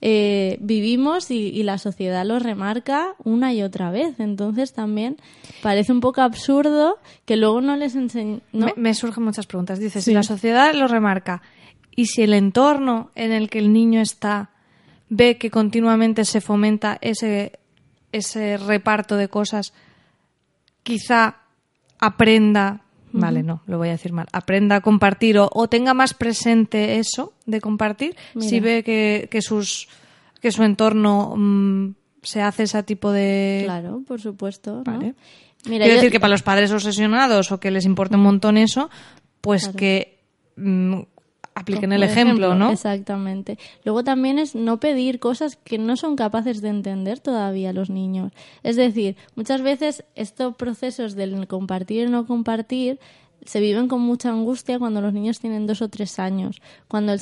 eh, 0.00 0.56
vivimos 0.60 1.30
y, 1.30 1.62
la 1.62 1.78
sociedad 1.78 2.24
lo 2.24 2.38
remarca 2.38 3.16
una 3.22 3.52
y 3.52 3.62
otra 3.62 3.90
vez. 3.90 4.18
Entonces 4.18 4.72
también 4.72 5.16
parece 5.62 5.92
un 5.92 6.00
poco 6.00 6.22
absurdo 6.22 6.98
que 7.26 7.36
luego 7.36 7.60
no 7.60 7.76
les 7.76 7.96
enseñen. 7.96 8.42
Me, 8.76 8.94
surgen 8.94 9.24
muchas 9.24 9.46
preguntas. 9.46 9.78
Dices, 9.78 10.04
si 10.04 10.14
la 10.14 10.22
sociedad 10.22 10.74
lo 10.74 10.88
remarca 10.88 11.42
y 11.94 12.06
si 12.06 12.22
el 12.22 12.32
entorno 12.32 13.10
en 13.14 13.32
el 13.32 13.50
que 13.50 13.58
el 13.58 13.74
niño 13.74 14.00
está 14.00 14.52
ve 15.08 15.38
que 15.38 15.50
continuamente 15.50 16.24
se 16.24 16.40
fomenta 16.40 16.98
ese, 17.00 17.58
ese 18.12 18.56
reparto 18.56 19.16
de 19.16 19.28
cosas, 19.28 19.72
quizá 20.86 21.42
aprenda, 21.98 22.86
vale, 23.10 23.42
no, 23.42 23.60
lo 23.66 23.76
voy 23.76 23.88
a 23.88 23.98
decir 23.98 24.12
mal, 24.12 24.28
aprenda 24.30 24.76
a 24.76 24.80
compartir 24.80 25.36
o, 25.38 25.68
tenga 25.68 25.94
más 25.94 26.14
presente 26.14 27.00
eso 27.00 27.34
de 27.44 27.60
compartir, 27.60 28.14
si 28.38 28.60
ve 28.60 28.84
que, 28.84 29.26
que, 29.28 29.42
sus, 29.42 29.88
que 30.40 30.52
su 30.52 30.62
entorno 30.62 31.34
mm, 31.36 31.94
se 32.22 32.40
hace 32.40 32.62
ese 32.62 32.84
tipo 32.84 33.10
de... 33.10 33.62
Claro, 33.64 34.02
por 34.06 34.20
supuesto. 34.20 34.84
Vale. 34.84 35.14
Quiero 35.64 35.94
decir 35.94 36.12
que 36.12 36.20
para 36.20 36.30
los 36.30 36.42
padres 36.42 36.70
obsesionados 36.70 37.50
o 37.50 37.58
que 37.58 37.72
les 37.72 37.84
importa 37.84 38.16
un 38.16 38.22
montón 38.22 38.56
eso, 38.56 38.88
pues 39.40 39.68
que 39.70 40.22
mm, 40.54 41.00
apliquen 41.56 41.92
el 41.92 42.02
ejemplo, 42.02 42.54
¿no? 42.54 42.70
Exactamente. 42.70 43.58
Luego 43.82 44.04
también 44.04 44.38
es 44.38 44.54
no 44.54 44.78
pedir 44.78 45.18
cosas 45.18 45.56
que 45.56 45.78
no 45.78 45.96
son 45.96 46.14
capaces 46.14 46.60
de 46.60 46.68
entender 46.68 47.18
todavía 47.18 47.72
los 47.72 47.88
niños. 47.88 48.32
Es 48.62 48.76
decir, 48.76 49.16
muchas 49.34 49.62
veces 49.62 50.04
estos 50.14 50.54
procesos 50.54 51.14
del 51.14 51.46
compartir 51.46 52.06
y 52.06 52.10
no 52.10 52.26
compartir 52.26 53.00
se 53.44 53.60
viven 53.60 53.88
con 53.88 54.02
mucha 54.02 54.28
angustia 54.28 54.78
cuando 54.78 55.00
los 55.00 55.14
niños 55.14 55.40
tienen 55.40 55.66
dos 55.66 55.80
o 55.80 55.88
tres 55.88 56.18
años, 56.18 56.60
cuando 56.88 57.12
el 57.12 57.20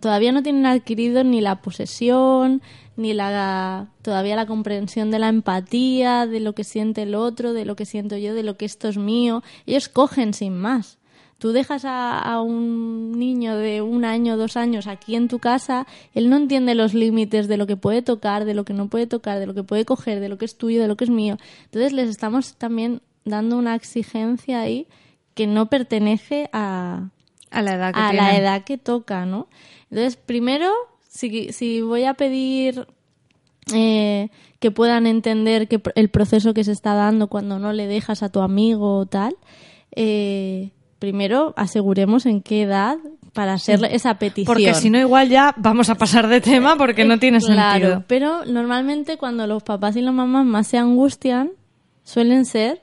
todavía 0.00 0.30
no 0.30 0.42
tienen 0.42 0.66
adquirido 0.66 1.24
ni 1.24 1.40
la 1.40 1.60
posesión, 1.60 2.62
ni 2.96 3.14
la 3.14 3.88
todavía 4.02 4.36
la 4.36 4.46
comprensión 4.46 5.10
de 5.10 5.18
la 5.18 5.28
empatía, 5.28 6.26
de 6.26 6.38
lo 6.38 6.54
que 6.54 6.62
siente 6.62 7.02
el 7.02 7.16
otro, 7.16 7.52
de 7.52 7.64
lo 7.64 7.74
que 7.74 7.84
siento 7.84 8.16
yo, 8.16 8.32
de 8.32 8.44
lo 8.44 8.56
que 8.56 8.64
esto 8.64 8.88
es 8.88 8.96
mío. 8.96 9.42
Ellos 9.66 9.88
cogen 9.88 10.34
sin 10.34 10.56
más. 10.56 10.98
Tú 11.38 11.52
dejas 11.52 11.84
a, 11.84 12.40
un 12.40 13.18
niño 13.18 13.56
de 13.56 13.82
un 13.82 14.04
año, 14.04 14.36
dos 14.36 14.56
años 14.56 14.86
aquí 14.86 15.14
en 15.14 15.28
tu 15.28 15.38
casa, 15.38 15.86
él 16.14 16.30
no 16.30 16.36
entiende 16.36 16.74
los 16.74 16.94
límites 16.94 17.48
de 17.48 17.56
lo 17.56 17.66
que 17.66 17.76
puede 17.76 18.02
tocar, 18.02 18.44
de 18.44 18.54
lo 18.54 18.64
que 18.64 18.72
no 18.72 18.88
puede 18.88 19.06
tocar, 19.06 19.38
de 19.38 19.46
lo 19.46 19.54
que 19.54 19.62
puede 19.62 19.84
coger, 19.84 20.20
de 20.20 20.28
lo 20.28 20.38
que 20.38 20.44
es 20.44 20.56
tuyo, 20.56 20.80
de 20.80 20.88
lo 20.88 20.96
que 20.96 21.04
es 21.04 21.10
mío. 21.10 21.36
Entonces 21.64 21.92
les 21.92 22.08
estamos 22.08 22.54
también 22.54 23.02
dando 23.24 23.58
una 23.58 23.74
exigencia 23.74 24.60
ahí 24.60 24.86
que 25.34 25.46
no 25.46 25.68
pertenece 25.68 26.48
a, 26.52 27.10
a 27.50 27.62
la 27.62 27.74
edad 27.74 27.94
que, 27.94 28.00
a 28.00 28.12
la 28.12 28.36
edad 28.36 28.64
que 28.64 28.78
toca, 28.78 29.26
¿no? 29.26 29.48
Entonces, 29.90 30.16
primero, 30.16 30.70
si, 31.08 31.52
si 31.52 31.82
voy 31.82 32.04
a 32.04 32.14
pedir 32.14 32.86
eh, 33.72 34.28
que 34.60 34.70
puedan 34.70 35.06
entender 35.06 35.68
que 35.68 35.80
el 35.94 36.08
proceso 36.10 36.54
que 36.54 36.64
se 36.64 36.72
está 36.72 36.94
dando 36.94 37.28
cuando 37.28 37.58
no 37.58 37.72
le 37.72 37.86
dejas 37.86 38.22
a 38.22 38.28
tu 38.28 38.40
amigo 38.40 38.98
o 38.98 39.06
tal, 39.06 39.36
eh, 39.94 40.70
primero 41.04 41.52
aseguremos 41.58 42.24
en 42.24 42.40
qué 42.40 42.62
edad 42.62 42.96
para 43.34 43.52
hacer 43.52 43.84
esa 43.90 44.14
petición. 44.14 44.46
Porque 44.46 44.72
si 44.72 44.88
no, 44.88 44.98
igual 44.98 45.28
ya 45.28 45.54
vamos 45.58 45.90
a 45.90 45.96
pasar 45.96 46.28
de 46.28 46.40
tema 46.40 46.76
porque 46.76 47.04
no 47.04 47.18
tiene 47.18 47.40
claro, 47.40 47.72
sentido. 47.72 48.04
Pero 48.06 48.46
normalmente 48.46 49.18
cuando 49.18 49.46
los 49.46 49.62
papás 49.62 49.96
y 49.96 50.00
las 50.00 50.14
mamás 50.14 50.46
más 50.46 50.66
se 50.66 50.78
angustian, 50.78 51.50
suelen 52.04 52.46
ser 52.46 52.80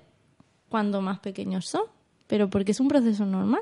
cuando 0.70 1.02
más 1.02 1.18
pequeños 1.20 1.66
son. 1.66 1.82
Pero 2.28 2.48
porque 2.48 2.74
es 2.74 2.80
un 2.80 2.90
proceso 2.90 3.26
normal. 3.26 3.62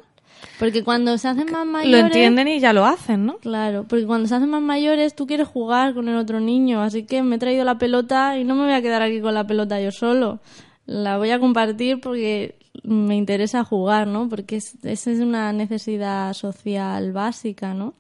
Porque 0.60 0.84
cuando 0.84 1.18
se 1.18 1.30
hacen 1.30 1.50
más 1.52 1.66
mayores... 1.66 2.02
Lo 2.02 2.08
entienden 2.08 2.50
y 2.50 2.60
ya 2.60 2.74
lo 2.74 2.86
hacen, 2.86 3.26
¿no? 3.26 3.38
Claro, 3.38 3.86
porque 3.88 4.06
cuando 4.06 4.28
se 4.28 4.36
hacen 4.36 4.50
más 4.50 4.62
mayores 4.62 5.16
tú 5.16 5.26
quieres 5.26 5.48
jugar 5.48 5.94
con 5.94 6.10
el 6.10 6.18
otro 6.18 6.42
niño, 6.42 6.82
así 6.82 7.04
que 7.04 7.24
me 7.24 7.38
he 7.38 7.40
traído 7.40 7.64
la 7.64 7.78
pelota 7.78 8.38
y 8.38 8.44
no 8.44 8.56
me 8.56 8.66
voy 8.66 8.74
a 8.74 8.82
quedar 8.82 9.02
aquí 9.02 9.22
con 9.22 9.34
la 9.34 9.48
pelota 9.48 9.80
yo 9.80 9.92
solo. 9.92 10.40
La 10.86 11.18
voy 11.18 11.32
a 11.32 11.40
compartir 11.40 12.02
porque 12.02 12.59
me 12.84 13.16
interesa 13.16 13.64
jugar, 13.64 14.08
¿no? 14.08 14.30
Porque 14.30 14.58
esa 14.58 15.12
es 15.12 15.20
una 15.20 15.52
necesidad 15.54 16.34
social 16.34 17.12
básica, 17.12 17.74
¿no? 17.74 17.94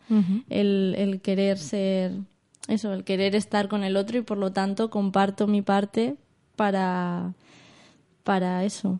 el, 0.49 0.95
el 0.97 1.21
querer 1.21 1.57
ser, 1.57 2.13
eso, 2.67 2.93
el 2.93 3.03
querer 3.03 3.35
estar 3.35 3.67
con 3.67 3.83
el 3.83 3.97
otro 3.97 4.17
y 4.17 4.21
por 4.21 4.37
lo 4.37 4.51
tanto 4.51 4.89
comparto 4.89 5.47
mi 5.47 5.61
parte 5.61 6.15
para, 6.55 7.33
para 8.23 8.63
eso. 8.63 8.99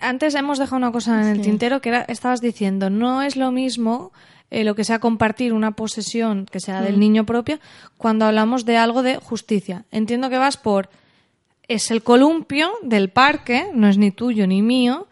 Antes 0.00 0.34
hemos 0.34 0.58
dejado 0.58 0.76
una 0.76 0.92
cosa 0.92 1.20
en 1.20 1.28
el 1.28 1.42
tintero 1.42 1.80
que 1.80 1.90
era, 1.90 2.02
estabas 2.02 2.40
diciendo, 2.40 2.88
no 2.88 3.22
es 3.22 3.36
lo 3.36 3.52
mismo 3.52 4.12
eh, 4.50 4.64
lo 4.64 4.74
que 4.74 4.84
sea 4.84 4.98
compartir 4.98 5.52
una 5.52 5.72
posesión 5.72 6.46
que 6.46 6.58
sea 6.58 6.80
del 6.80 6.96
mm. 6.96 7.00
niño 7.00 7.26
propio 7.26 7.58
cuando 7.98 8.24
hablamos 8.24 8.64
de 8.64 8.78
algo 8.78 9.02
de 9.02 9.16
justicia. 9.16 9.84
Entiendo 9.90 10.30
que 10.30 10.38
vas 10.38 10.56
por 10.56 10.88
es 11.68 11.90
el 11.90 12.02
columpio 12.02 12.70
del 12.82 13.10
parque, 13.10 13.70
no 13.74 13.88
es 13.88 13.98
ni 13.98 14.10
tuyo 14.10 14.46
ni 14.46 14.62
mío, 14.62 15.06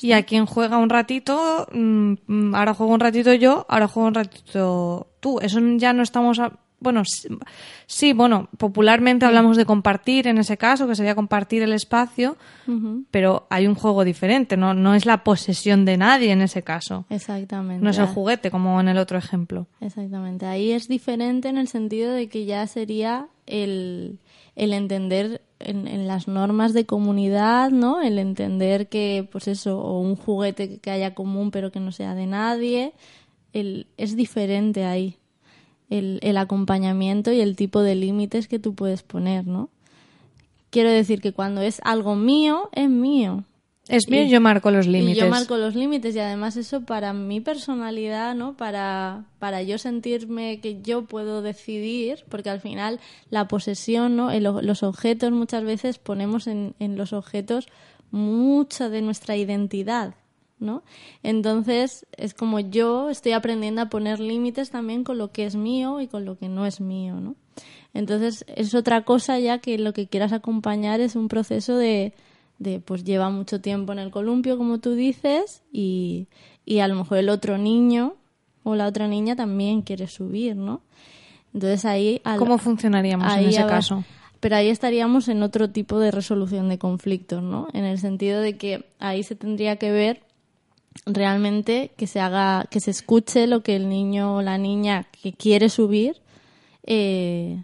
y 0.00 0.12
a 0.12 0.22
quien 0.24 0.44
juega 0.44 0.76
un 0.76 0.90
ratito, 0.90 1.66
mm, 1.72 2.54
ahora 2.54 2.74
juego 2.74 2.92
un 2.92 3.00
ratito 3.00 3.32
yo, 3.32 3.64
ahora 3.68 3.88
juego 3.88 4.08
un 4.08 4.14
ratito 4.14 5.08
tú. 5.20 5.38
Eso 5.40 5.58
ya 5.78 5.94
no 5.94 6.02
estamos... 6.02 6.38
bueno, 6.78 7.02
sí, 7.86 8.12
bueno, 8.12 8.50
popularmente 8.58 9.24
hablamos 9.24 9.56
de 9.56 9.64
compartir 9.64 10.26
en 10.26 10.36
ese 10.36 10.58
caso, 10.58 10.86
que 10.86 10.94
sería 10.94 11.14
compartir 11.14 11.62
el 11.62 11.72
espacio, 11.72 12.36
pero 13.10 13.46
hay 13.48 13.66
un 13.66 13.74
juego 13.74 14.04
diferente, 14.04 14.58
no, 14.58 14.74
no 14.74 14.94
es 14.94 15.06
la 15.06 15.24
posesión 15.24 15.86
de 15.86 15.96
nadie 15.96 16.32
en 16.32 16.42
ese 16.42 16.62
caso. 16.62 17.06
Exactamente. 17.08 17.82
No 17.82 17.88
es 17.88 17.96
el 17.96 18.06
juguete 18.06 18.50
como 18.50 18.78
en 18.78 18.88
el 18.88 18.98
otro 18.98 19.16
ejemplo. 19.16 19.66
Exactamente. 19.80 20.44
Ahí 20.44 20.72
es 20.72 20.88
diferente 20.88 21.48
en 21.48 21.56
el 21.56 21.68
sentido 21.68 22.12
de 22.12 22.28
que 22.28 22.44
ya 22.44 22.66
sería 22.66 23.28
el, 23.46 24.18
el 24.56 24.72
entender 24.72 25.42
en, 25.58 26.06
las 26.06 26.28
normas 26.28 26.72
de 26.72 26.86
comunidad, 26.86 27.70
¿no? 27.70 28.02
El 28.02 28.18
entender 28.18 28.88
que, 28.88 29.28
pues 29.30 29.48
eso, 29.48 29.78
o 29.78 30.00
un 30.00 30.16
juguete 30.16 30.78
que 30.78 30.90
haya 30.90 31.14
común 31.14 31.50
pero 31.50 31.70
que 31.72 31.80
no 31.80 31.92
sea 31.92 32.14
de 32.14 32.26
nadie, 32.26 32.92
el, 33.52 33.86
es 33.96 34.16
diferente 34.16 34.84
ahí. 34.84 35.16
El, 35.90 36.20
el 36.22 36.38
acompañamiento 36.38 37.32
y 37.32 37.40
el 37.40 37.54
tipo 37.54 37.82
de 37.82 37.94
límites 37.94 38.48
que 38.48 38.58
tú 38.58 38.74
puedes 38.74 39.02
poner, 39.02 39.46
¿no? 39.46 39.68
Quiero 40.70 40.90
decir 40.90 41.20
que 41.20 41.32
cuando 41.32 41.60
es 41.60 41.80
algo 41.84 42.14
mío, 42.14 42.70
es 42.72 42.88
mío. 42.88 43.44
Es 43.92 44.06
bien, 44.06 44.30
yo 44.30 44.40
marco 44.40 44.70
los 44.70 44.86
límites. 44.86 45.22
yo 45.22 45.28
marco 45.28 45.58
los 45.58 45.74
límites 45.74 46.16
y 46.16 46.18
además 46.18 46.56
eso 46.56 46.80
para 46.80 47.12
mi 47.12 47.42
personalidad, 47.42 48.34
¿no? 48.34 48.56
Para, 48.56 49.26
para 49.38 49.62
yo 49.62 49.76
sentirme 49.76 50.60
que 50.60 50.80
yo 50.80 51.04
puedo 51.04 51.42
decidir, 51.42 52.24
porque 52.30 52.48
al 52.48 52.60
final 52.60 53.00
la 53.28 53.48
posesión, 53.48 54.16
¿no? 54.16 54.30
los 54.40 54.82
objetos 54.82 55.30
muchas 55.30 55.62
veces 55.64 55.98
ponemos 55.98 56.46
en, 56.46 56.74
en 56.78 56.96
los 56.96 57.12
objetos 57.12 57.68
mucha 58.10 58.88
de 58.88 59.02
nuestra 59.02 59.36
identidad, 59.36 60.14
¿no? 60.58 60.82
Entonces 61.22 62.06
es 62.16 62.32
como 62.32 62.60
yo 62.60 63.10
estoy 63.10 63.32
aprendiendo 63.32 63.82
a 63.82 63.90
poner 63.90 64.20
límites 64.20 64.70
también 64.70 65.04
con 65.04 65.18
lo 65.18 65.32
que 65.32 65.44
es 65.44 65.54
mío 65.54 66.00
y 66.00 66.06
con 66.06 66.24
lo 66.24 66.38
que 66.38 66.48
no 66.48 66.64
es 66.64 66.80
mío, 66.80 67.16
¿no? 67.16 67.36
Entonces 67.92 68.46
es 68.48 68.74
otra 68.74 69.04
cosa 69.04 69.38
ya 69.38 69.58
que 69.58 69.76
lo 69.76 69.92
que 69.92 70.06
quieras 70.06 70.32
acompañar 70.32 71.00
es 71.00 71.14
un 71.14 71.28
proceso 71.28 71.76
de 71.76 72.14
de 72.62 72.80
pues 72.80 73.04
lleva 73.04 73.30
mucho 73.30 73.60
tiempo 73.60 73.92
en 73.92 73.98
el 73.98 74.10
columpio, 74.10 74.56
como 74.56 74.78
tú 74.78 74.94
dices, 74.94 75.62
y, 75.72 76.28
y 76.64 76.78
a 76.78 76.88
lo 76.88 76.94
mejor 76.94 77.18
el 77.18 77.28
otro 77.28 77.58
niño 77.58 78.14
o 78.62 78.74
la 78.74 78.86
otra 78.86 79.08
niña 79.08 79.36
también 79.36 79.82
quiere 79.82 80.06
subir, 80.06 80.56
¿no? 80.56 80.82
Entonces 81.52 81.84
ahí... 81.84 82.22
¿Cómo 82.38 82.58
funcionaríamos 82.58 83.32
en 83.36 83.48
ese 83.48 83.66
caso? 83.66 84.04
Pero 84.40 84.56
ahí 84.56 84.68
estaríamos 84.68 85.28
en 85.28 85.42
otro 85.42 85.70
tipo 85.70 85.98
de 85.98 86.10
resolución 86.10 86.68
de 86.68 86.78
conflictos, 86.78 87.42
¿no? 87.42 87.68
En 87.72 87.84
el 87.84 87.98
sentido 87.98 88.40
de 88.40 88.56
que 88.56 88.86
ahí 88.98 89.22
se 89.22 89.36
tendría 89.36 89.76
que 89.76 89.92
ver 89.92 90.22
realmente 91.06 91.92
que 91.96 92.06
se 92.06 92.20
haga, 92.20 92.66
que 92.70 92.80
se 92.80 92.90
escuche 92.90 93.46
lo 93.46 93.62
que 93.62 93.76
el 93.76 93.88
niño 93.88 94.36
o 94.36 94.42
la 94.42 94.58
niña 94.58 95.06
que 95.22 95.32
quiere 95.32 95.68
subir 95.68 96.16
eh, 96.84 97.62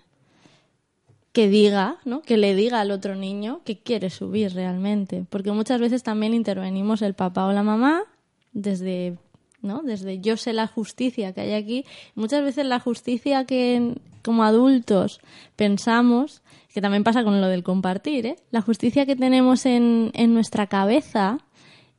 que 1.39 1.49
diga, 1.49 1.99
¿no? 2.05 2.21
Que 2.21 2.37
le 2.37 2.57
diga 2.57 2.81
al 2.81 2.91
otro 2.91 3.15
niño 3.15 3.61
que 3.65 3.79
quiere 3.79 4.11
subir 4.11 4.55
realmente, 4.55 5.25
porque 5.31 5.53
muchas 5.53 5.81
veces 5.81 6.03
también 6.03 6.35
intervenimos 6.35 7.01
el 7.01 7.15
papá 7.15 7.47
o 7.47 7.53
la 7.53 7.63
mamá 7.63 8.03
desde, 8.51 9.19
¿no? 9.63 9.83
Desde 9.85 10.19
yo 10.19 10.37
sé 10.37 10.53
la 10.53 10.67
justicia 10.67 11.33
que 11.33 11.43
hay 11.43 11.53
aquí. 11.53 11.85
Muchas 12.17 12.43
veces 12.43 12.67
la 12.67 12.81
justicia 12.81 13.45
que 13.45 13.95
como 14.25 14.43
adultos 14.43 15.21
pensamos, 15.55 16.43
que 16.75 16.81
también 16.81 17.05
pasa 17.05 17.23
con 17.23 17.41
lo 17.41 17.47
del 17.47 17.63
compartir, 17.63 18.27
¿eh? 18.27 18.37
La 18.51 18.61
justicia 18.61 19.07
que 19.07 19.15
tenemos 19.15 19.65
en, 19.65 20.11
en 20.15 20.35
nuestra 20.35 20.67
cabeza 20.67 21.39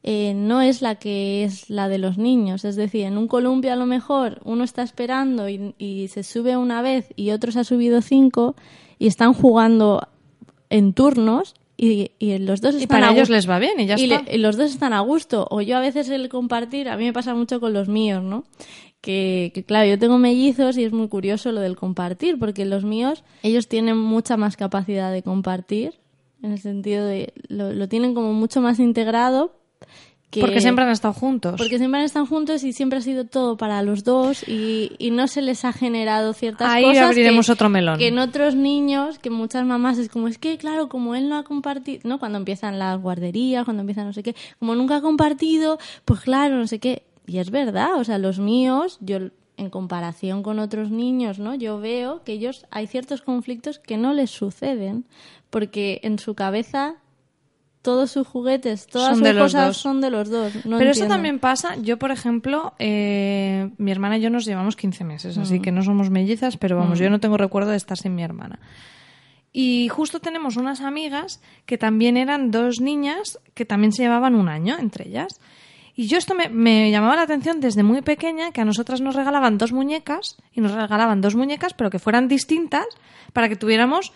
eh, 0.04 0.34
no 0.36 0.60
es 0.60 0.82
la 0.82 0.96
que 0.96 1.46
es 1.46 1.70
la 1.70 1.88
de 1.88 1.98
los 1.98 2.18
niños. 2.18 2.66
Es 2.66 2.76
decir, 2.76 3.06
en 3.06 3.18
un 3.18 3.30
columpio 3.30 3.72
a 3.72 3.78
lo 3.78 3.86
mejor 3.86 4.42
uno 4.44 4.66
está 4.66 4.84
esperando 4.84 5.48
y, 5.48 5.76
y 5.78 6.10
se 6.10 6.24
sube 6.24 6.58
una 6.58 6.82
vez 6.82 7.14
y 7.16 7.32
otro 7.32 7.54
se 7.54 7.62
ha 7.62 7.64
subido 7.64 8.02
cinco 8.02 8.58
y 9.00 9.08
están 9.08 9.34
jugando 9.34 10.08
en 10.70 10.94
turnos 10.94 11.56
y, 11.78 12.12
los 12.20 12.60
dos 12.60 12.76
están 12.76 12.84
y 12.84 12.88
para 12.88 13.12
ellos 13.14 13.30
les 13.30 13.50
va 13.50 13.58
bien 13.58 13.80
y 13.80 13.86
ya 13.86 13.96
está. 13.96 14.26
y, 14.30 14.38
los 14.38 14.58
dos 14.58 14.70
están 14.70 14.92
a 14.92 15.00
gusto. 15.00 15.48
O 15.50 15.62
yo 15.62 15.78
a 15.78 15.80
veces 15.80 16.10
el 16.10 16.28
compartir 16.28 16.90
a 16.90 16.98
mí 16.98 17.06
me 17.06 17.14
pasa 17.14 17.34
mucho 17.34 17.62
con 17.62 17.72
los 17.74 17.88
míos 17.88 18.22
no 18.22 18.44
que, 19.02 19.64
claro 19.66 19.88
yo 19.88 19.98
tengo 19.98 20.18
mellizos 20.18 20.78
y 20.78 20.84
es 20.84 20.92
muy 20.92 21.08
curioso 21.08 21.54
lo 21.54 21.62
del 21.62 21.78
compartir 21.78 22.38
porque 22.38 22.66
los 22.66 22.84
míos 22.84 23.24
ellos 23.44 23.70
tienen 23.70 23.98
mucha 23.98 24.36
más 24.36 24.58
capacidad 24.58 25.10
de 25.10 25.24
compartir 25.24 25.94
en 26.44 26.52
el 26.52 26.60
sentido 26.60 27.06
de 27.06 27.34
lo, 27.48 27.72
lo 27.72 27.88
tienen 27.88 28.14
como 28.14 28.34
mucho 28.34 28.60
más 28.60 28.78
integrado 28.80 29.59
porque 30.32 30.62
siempre 30.62 30.86
han 30.86 30.92
estado 30.92 31.14
juntos. 31.14 31.56
Porque 31.58 31.78
siempre 31.78 32.00
han 32.00 32.06
estado 32.06 32.26
juntos 32.26 32.64
y 32.64 32.74
siempre 32.74 33.00
ha 33.00 33.02
sido 33.02 33.26
todo 33.26 33.58
para 33.58 33.82
los 33.82 34.04
dos 34.04 34.48
y, 34.48 35.10
no 35.12 35.28
se 35.28 35.42
les 35.42 35.66
ha 35.66 35.74
generado 35.74 36.34
ciertas 36.34 36.70
Ahí 36.70 36.84
cosas. 36.84 37.04
abriremos 37.04 37.48
que, 37.48 37.52
otro 37.52 37.68
melón. 37.68 37.98
Que 37.98 38.08
en 38.08 38.20
otros 38.20 38.56
niños, 38.56 39.18
que 39.18 39.30
muchas 39.32 39.66
mamás 39.66 39.98
es 39.98 40.08
como, 40.08 40.28
es 40.28 40.38
que 40.38 40.58
claro, 40.58 40.88
como 40.88 41.16
él 41.16 41.28
no 41.30 41.38
ha 41.38 41.44
compartido, 41.44 42.02
¿no? 42.04 42.20
Cuando 42.20 42.38
empiezan 42.38 42.78
las 42.78 43.02
guarderías, 43.02 43.66
cuando 43.66 43.82
empiezan 43.82 44.06
no 44.06 44.14
sé 44.14 44.22
qué, 44.22 44.36
como 44.60 44.76
nunca 44.76 44.98
ha 44.98 45.02
compartido, 45.02 45.80
pues 46.06 46.22
claro, 46.22 46.58
no 46.58 46.68
sé 46.68 46.80
qué. 46.80 47.04
Y 47.26 47.40
es 47.40 47.50
verdad, 47.50 47.96
o 47.96 48.04
sea, 48.04 48.18
los 48.18 48.40
míos, 48.40 48.98
yo 49.02 49.18
en 49.58 49.70
comparación 49.70 50.42
con 50.42 50.60
otros 50.60 50.90
niños, 50.90 51.38
¿no? 51.38 51.54
Yo 51.54 51.80
veo 51.80 52.24
que 52.24 52.34
ellos 52.34 52.66
hay 52.72 52.88
ciertos 52.88 53.22
conflictos 53.22 53.78
que 53.80 53.98
no 53.98 54.14
les 54.14 54.30
suceden 54.30 55.06
porque 55.50 56.00
en 56.04 56.18
su 56.18 56.34
cabeza 56.34 56.96
todos 57.82 58.12
sus 58.12 58.28
juguetes, 58.28 58.88
todas 58.88 59.18
sus 59.18 59.32
cosas 59.34 59.78
son 59.78 60.02
de 60.02 60.10
los 60.10 60.30
dos. 60.30 60.54
Pero 60.64 60.92
eso 60.92 61.08
también 61.08 61.40
pasa. 61.40 61.76
Yo, 61.78 61.98
por 61.98 62.12
ejemplo, 62.12 62.74
eh, 62.78 63.70
mi 63.78 63.92
hermana 63.92 64.18
y 64.18 64.22
yo 64.22 64.30
nos 64.30 64.46
llevamos 64.46 64.76
15 64.76 65.04
meses, 65.04 65.38
así 65.38 65.60
mm. 65.60 65.62
que 65.62 65.72
no 65.72 65.82
somos 65.82 66.10
mellizas, 66.10 66.58
pero 66.58 66.78
vamos, 66.78 67.00
mm. 67.00 67.04
yo 67.04 67.10
no 67.10 67.20
tengo 67.20 67.38
recuerdo 67.38 67.72
de 67.72 67.78
estar 67.78 67.98
sin 67.98 68.16
mi 68.16 68.24
hermana. 68.24 68.60
Y 69.52 69.88
justo 69.90 70.20
tenemos 70.20 70.58
unas 70.58 70.82
amigas 70.82 71.42
que 71.66 71.78
también 71.78 72.18
eran 72.18 72.52
dos 72.52 72.82
niñas 72.82 73.40
que 73.54 73.66
también 73.66 73.92
se 73.92 74.04
llevaban 74.04 74.36
un 74.36 74.50
año 74.50 74.78
entre 74.78 75.08
ellas. 75.08 75.40
Y 75.96 76.08
yo 76.08 76.18
esto 76.18 76.36
me, 76.36 76.50
me, 76.50 76.92
llamaba 76.92 77.16
la 77.16 77.24
atención 77.24 77.60
desde 77.60 77.84
muy 77.84 78.02
pequeña, 78.02 78.52
que 78.52 78.62
a 78.62 78.66
nosotras 78.66 79.02
nos 79.02 79.16
regalaban 79.16 79.58
dos 79.58 79.74
muñecas, 79.74 80.38
y 80.54 80.62
nos 80.62 80.72
regalaban 80.72 81.20
dos 81.20 81.36
muñecas, 81.36 81.74
pero 81.74 81.90
que 81.90 82.00
fueran 82.00 82.30
distintas, 82.30 82.86
para 83.34 83.50
que 83.50 83.58
tuviéramos 83.58 84.14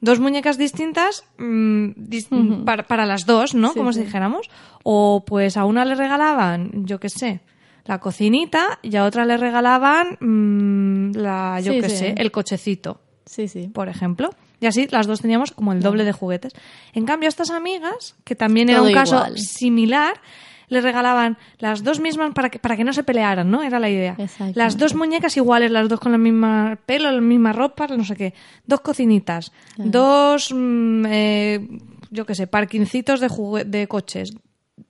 dos 0.00 0.20
muñecas 0.20 0.58
distintas 0.58 1.24
mm, 1.38 2.64
para, 2.64 3.06
las 3.06 3.26
dos, 3.26 3.54
¿no? 3.54 3.72
Como 3.74 3.92
si 3.92 4.00
dijéramos. 4.00 4.50
O 4.82 5.24
pues 5.26 5.56
a 5.56 5.64
una 5.64 5.84
le 5.84 5.94
regalaban, 5.94 6.86
yo 6.86 7.00
qué 7.00 7.08
sé, 7.08 7.40
la 7.84 7.98
cocinita 8.00 8.78
y 8.82 8.96
a 8.96 9.04
otra 9.04 9.24
le 9.24 9.36
regalaban 9.36 10.18
mm, 10.20 11.16
la, 11.16 11.60
yo 11.60 11.72
qué 11.72 11.88
sé, 11.88 12.14
el 12.16 12.30
cochecito. 12.30 13.00
Sí, 13.26 13.48
sí. 13.48 13.68
Por 13.68 13.88
ejemplo. 13.88 14.30
Y 14.60 14.66
así 14.66 14.86
las 14.90 15.06
dos 15.06 15.20
teníamos 15.20 15.52
como 15.52 15.72
el 15.72 15.80
doble 15.80 16.04
de 16.04 16.12
juguetes. 16.12 16.52
En 16.92 17.04
cambio, 17.04 17.28
estas 17.28 17.50
amigas, 17.50 18.14
que 18.24 18.34
también 18.34 18.70
era 18.70 18.82
un 18.82 18.92
caso 18.92 19.24
similar, 19.36 20.20
le 20.68 20.80
regalaban 20.80 21.38
las 21.58 21.84
dos 21.84 22.00
mismas 22.00 22.32
para 22.34 22.50
que, 22.50 22.58
para 22.58 22.76
que 22.76 22.84
no 22.84 22.92
se 22.92 23.02
pelearan, 23.02 23.50
¿no? 23.50 23.62
Era 23.62 23.78
la 23.78 23.90
idea. 23.90 24.16
Las 24.54 24.76
dos 24.78 24.94
muñecas 24.94 25.36
iguales, 25.36 25.70
las 25.70 25.88
dos 25.88 26.00
con 26.00 26.12
la 26.12 26.18
misma 26.18 26.78
pelo, 26.86 27.10
la 27.10 27.20
misma 27.20 27.52
ropa, 27.52 27.86
no 27.88 28.04
sé 28.04 28.16
qué. 28.16 28.34
Dos 28.66 28.80
cocinitas, 28.80 29.52
dos, 29.76 30.52
mm, 30.54 31.06
eh, 31.06 31.68
yo 32.10 32.26
qué 32.26 32.34
sé, 32.34 32.46
parquincitos 32.46 33.20
de, 33.20 33.64
de 33.66 33.86
coches, 33.88 34.34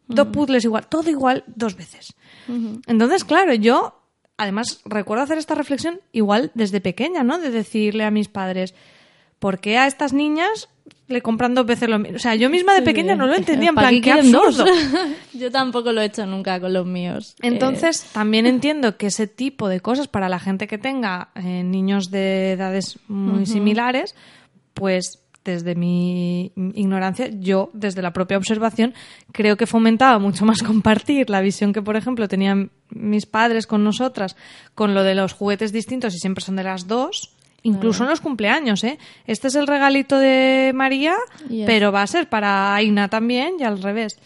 dos 0.06 0.28
puzzles 0.28 0.64
igual, 0.64 0.86
todo 0.86 1.10
igual 1.10 1.44
dos 1.46 1.76
veces. 1.76 2.14
Entonces, 2.86 3.24
claro, 3.24 3.54
yo 3.54 4.00
además 4.36 4.80
recuerdo 4.84 5.24
hacer 5.24 5.38
esta 5.38 5.54
reflexión 5.54 6.00
igual 6.12 6.50
desde 6.54 6.80
pequeña, 6.80 7.22
¿no? 7.22 7.38
De 7.38 7.50
decirle 7.50 8.04
a 8.04 8.10
mis 8.10 8.28
padres, 8.28 8.74
¿por 9.44 9.58
qué 9.58 9.76
a 9.76 9.86
estas 9.86 10.14
niñas 10.14 10.70
le 11.06 11.20
compran 11.20 11.54
dos 11.54 11.66
veces 11.66 11.86
lo 11.86 11.98
mismo. 11.98 12.16
O 12.16 12.18
sea, 12.18 12.34
yo 12.34 12.48
misma 12.48 12.72
de 12.72 12.80
pequeña 12.80 13.14
no 13.14 13.26
lo 13.26 13.34
entendía, 13.34 13.68
en 13.68 13.74
plan, 13.74 14.00
qué 14.00 14.10
absurdo. 14.10 14.64
yo 15.34 15.50
tampoco 15.50 15.92
lo 15.92 16.00
he 16.00 16.06
hecho 16.06 16.24
nunca 16.24 16.58
con 16.60 16.72
los 16.72 16.86
míos. 16.86 17.36
Entonces, 17.42 18.04
eh, 18.04 18.06
también 18.14 18.46
entiendo 18.46 18.96
que 18.96 19.08
ese 19.08 19.26
tipo 19.26 19.68
de 19.68 19.80
cosas 19.80 20.08
para 20.08 20.30
la 20.30 20.38
gente 20.38 20.66
que 20.66 20.78
tenga 20.78 21.28
eh, 21.34 21.62
niños 21.62 22.10
de 22.10 22.52
edades 22.52 22.98
muy 23.06 23.44
similares, 23.44 24.14
pues 24.72 25.22
desde 25.44 25.74
mi 25.74 26.50
ignorancia, 26.56 27.28
yo, 27.28 27.68
desde 27.74 28.00
la 28.00 28.14
propia 28.14 28.38
observación, 28.38 28.94
creo 29.30 29.58
que 29.58 29.66
fomentaba 29.66 30.18
mucho 30.18 30.46
más 30.46 30.62
compartir 30.62 31.28
la 31.28 31.42
visión 31.42 31.74
que, 31.74 31.82
por 31.82 31.96
ejemplo, 31.96 32.28
tenían 32.28 32.70
mis 32.88 33.26
padres 33.26 33.66
con 33.66 33.84
nosotras, 33.84 34.36
con 34.74 34.94
lo 34.94 35.02
de 35.02 35.14
los 35.14 35.34
juguetes 35.34 35.70
distintos 35.70 36.14
y 36.14 36.18
siempre 36.18 36.42
son 36.42 36.56
de 36.56 36.64
las 36.64 36.86
dos, 36.86 37.34
Incluso 37.64 38.04
en 38.04 38.10
los 38.10 38.20
cumpleaños, 38.20 38.84
¿eh? 38.84 38.98
Este 39.26 39.48
es 39.48 39.54
el 39.54 39.66
regalito 39.66 40.18
de 40.18 40.72
María, 40.74 41.16
pero 41.66 41.90
va 41.92 42.02
a 42.02 42.06
ser 42.06 42.28
para 42.28 42.74
Aina 42.74 43.08
también 43.08 43.54
y 43.58 43.64
al 43.64 43.82
revés. 43.82 44.18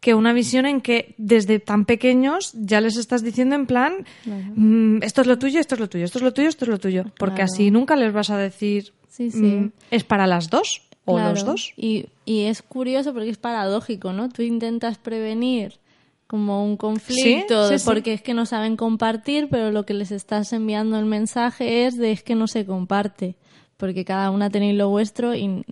Que 0.00 0.12
una 0.12 0.34
visión 0.34 0.66
en 0.66 0.82
que 0.82 1.14
desde 1.16 1.60
tan 1.60 1.86
pequeños 1.86 2.52
ya 2.52 2.82
les 2.82 2.98
estás 2.98 3.24
diciendo 3.24 3.54
en 3.54 3.64
plan, 3.64 4.04
mm, 4.26 5.02
esto 5.02 5.22
es 5.22 5.26
lo 5.26 5.38
tuyo, 5.38 5.60
esto 5.60 5.76
es 5.76 5.80
lo 5.80 5.88
tuyo, 5.88 6.04
esto 6.04 6.18
es 6.18 6.24
lo 6.24 6.34
tuyo, 6.34 6.48
esto 6.48 6.66
es 6.66 6.68
lo 6.68 6.78
tuyo. 6.78 7.04
Porque 7.18 7.40
así 7.40 7.70
nunca 7.70 7.96
les 7.96 8.12
vas 8.12 8.28
a 8.28 8.36
decir, 8.36 8.92
sí, 9.08 9.30
sí. 9.30 9.40
Mm, 9.40 9.72
es 9.90 10.04
para 10.04 10.26
las 10.26 10.50
dos 10.50 10.82
o 11.06 11.18
los 11.18 11.46
dos. 11.46 11.72
Y, 11.78 12.06
y 12.26 12.42
es 12.42 12.60
curioso 12.60 13.14
porque 13.14 13.30
es 13.30 13.38
paradójico, 13.38 14.12
¿no? 14.12 14.28
Tú 14.28 14.42
intentas 14.42 14.98
prevenir 14.98 15.78
como 16.26 16.64
un 16.64 16.76
conflicto 16.76 17.68
porque 17.84 18.14
es 18.14 18.22
que 18.22 18.34
no 18.34 18.46
saben 18.46 18.76
compartir, 18.76 19.48
pero 19.50 19.70
lo 19.70 19.84
que 19.84 19.94
les 19.94 20.10
estás 20.10 20.52
enviando 20.52 20.98
el 20.98 21.04
mensaje 21.04 21.86
es 21.86 21.96
de 21.96 22.12
es 22.12 22.22
que 22.22 22.34
no 22.34 22.46
se 22.46 22.64
comparte, 22.64 23.36
porque 23.76 24.04
cada 24.04 24.30
una 24.30 24.50
tenéis 24.50 24.76
lo 24.76 24.88
vuestro 24.88 25.34
y 25.34 25.64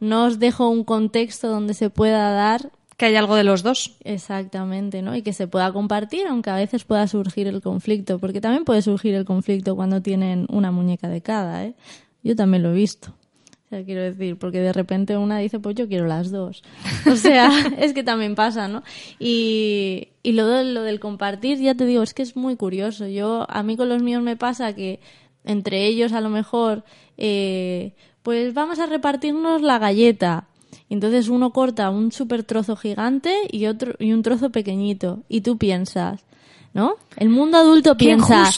no 0.00 0.24
os 0.24 0.38
dejo 0.38 0.68
un 0.68 0.84
contexto 0.84 1.48
donde 1.48 1.74
se 1.74 1.90
pueda 1.90 2.30
dar 2.30 2.70
que 2.98 3.06
hay 3.06 3.14
algo 3.14 3.36
de 3.36 3.44
los 3.44 3.62
dos. 3.62 3.96
Exactamente, 4.02 5.02
¿no? 5.02 5.14
Y 5.14 5.22
que 5.22 5.32
se 5.32 5.46
pueda 5.46 5.72
compartir, 5.72 6.26
aunque 6.26 6.50
a 6.50 6.56
veces 6.56 6.82
pueda 6.82 7.06
surgir 7.06 7.46
el 7.46 7.62
conflicto, 7.62 8.18
porque 8.18 8.40
también 8.40 8.64
puede 8.64 8.82
surgir 8.82 9.14
el 9.14 9.24
conflicto 9.24 9.76
cuando 9.76 10.02
tienen 10.02 10.46
una 10.50 10.72
muñeca 10.72 11.08
de 11.08 11.22
cada, 11.22 11.64
¿eh? 11.64 11.74
Yo 12.24 12.34
también 12.34 12.64
lo 12.64 12.70
he 12.70 12.74
visto. 12.74 13.14
O 13.68 13.70
sea, 13.70 13.84
quiero 13.84 14.00
decir, 14.00 14.38
porque 14.38 14.60
de 14.60 14.72
repente 14.72 15.18
una 15.18 15.38
dice, 15.40 15.60
pues 15.60 15.76
yo 15.76 15.88
quiero 15.88 16.06
las 16.06 16.30
dos. 16.30 16.62
O 17.06 17.16
sea, 17.16 17.50
es 17.78 17.92
que 17.92 18.02
también 18.02 18.34
pasa, 18.34 18.66
¿no? 18.66 18.82
Y, 19.18 20.08
y 20.22 20.32
lo, 20.32 20.46
de, 20.46 20.64
lo 20.64 20.82
del 20.82 21.00
compartir, 21.00 21.58
ya 21.58 21.74
te 21.74 21.84
digo, 21.84 22.02
es 22.02 22.14
que 22.14 22.22
es 22.22 22.34
muy 22.34 22.56
curioso. 22.56 23.06
Yo, 23.06 23.44
a 23.46 23.62
mí 23.62 23.76
con 23.76 23.90
los 23.90 24.02
míos 24.02 24.22
me 24.22 24.36
pasa 24.36 24.74
que 24.74 25.00
entre 25.44 25.86
ellos 25.86 26.14
a 26.14 26.22
lo 26.22 26.30
mejor, 26.30 26.82
eh, 27.18 27.92
pues 28.22 28.54
vamos 28.54 28.78
a 28.78 28.86
repartirnos 28.86 29.60
la 29.60 29.78
galleta. 29.78 30.48
Entonces 30.88 31.28
uno 31.28 31.50
corta 31.50 31.90
un 31.90 32.10
súper 32.10 32.44
trozo 32.44 32.74
gigante 32.74 33.34
y 33.50 33.66
otro 33.66 33.92
y 33.98 34.12
un 34.12 34.22
trozo 34.22 34.48
pequeñito. 34.48 35.24
Y 35.28 35.42
tú 35.42 35.58
piensas, 35.58 36.24
¿no? 36.72 36.94
El 37.16 37.28
mundo 37.28 37.58
adulto 37.58 37.98
piensa, 37.98 38.50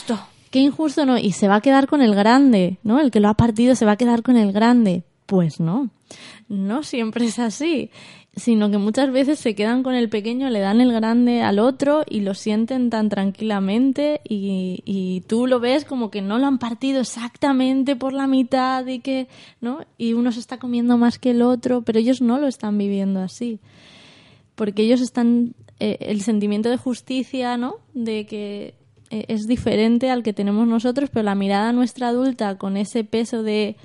qué 0.51 0.59
injusto 0.59 1.05
no, 1.05 1.17
y 1.17 1.31
se 1.31 1.47
va 1.47 1.55
a 1.55 1.61
quedar 1.61 1.87
con 1.87 2.01
el 2.01 2.13
grande, 2.13 2.77
¿no? 2.83 2.99
El 2.99 3.09
que 3.09 3.19
lo 3.19 3.29
ha 3.29 3.33
partido 3.33 3.73
se 3.73 3.85
va 3.85 3.93
a 3.93 3.97
quedar 3.97 4.21
con 4.21 4.37
el 4.37 4.51
grande. 4.51 5.03
Pues 5.25 5.59
no, 5.59 5.89
no 6.49 6.83
siempre 6.83 7.25
es 7.25 7.39
así, 7.39 7.89
sino 8.35 8.69
que 8.69 8.77
muchas 8.77 9.11
veces 9.11 9.39
se 9.39 9.55
quedan 9.55 9.81
con 9.81 9.95
el 9.95 10.09
pequeño, 10.09 10.49
le 10.49 10.59
dan 10.59 10.81
el 10.81 10.91
grande 10.91 11.41
al 11.41 11.57
otro 11.57 12.03
y 12.07 12.19
lo 12.19 12.33
sienten 12.33 12.89
tan 12.89 13.07
tranquilamente 13.07 14.19
y, 14.27 15.23
tú 15.27 15.47
lo 15.47 15.61
ves 15.61 15.85
como 15.85 16.11
que 16.11 16.21
no 16.21 16.37
lo 16.37 16.47
han 16.47 16.57
partido 16.57 16.99
exactamente 16.99 17.95
por 17.95 18.11
la 18.11 18.27
mitad 18.27 18.85
y 18.85 18.99
que, 18.99 19.27
¿no? 19.61 19.85
Y 19.97 20.13
uno 20.13 20.33
se 20.33 20.41
está 20.41 20.57
comiendo 20.57 20.97
más 20.97 21.17
que 21.17 21.31
el 21.31 21.41
otro, 21.41 21.83
pero 21.83 21.99
ellos 21.99 22.21
no 22.21 22.37
lo 22.37 22.47
están 22.47 22.77
viviendo 22.77 23.21
así. 23.21 23.59
Porque 24.55 24.83
ellos 24.83 24.99
están, 24.99 25.53
eh, 25.79 25.97
el 26.01 26.21
sentimiento 26.21 26.69
de 26.69 26.77
justicia, 26.77 27.55
¿no? 27.55 27.75
De 27.93 28.25
que 28.25 28.75
es 29.11 29.45
diferente 29.47 30.09
al 30.09 30.23
que 30.23 30.33
tenemos 30.33 30.67
nosotros, 30.67 31.09
pero 31.11 31.23
la 31.23 31.35
mirada 31.35 31.73
nuestra 31.73 32.07
adulta 32.07 32.57
con 32.57 32.77
ese 32.77 33.03
peso 33.03 33.43
de, 33.43 33.75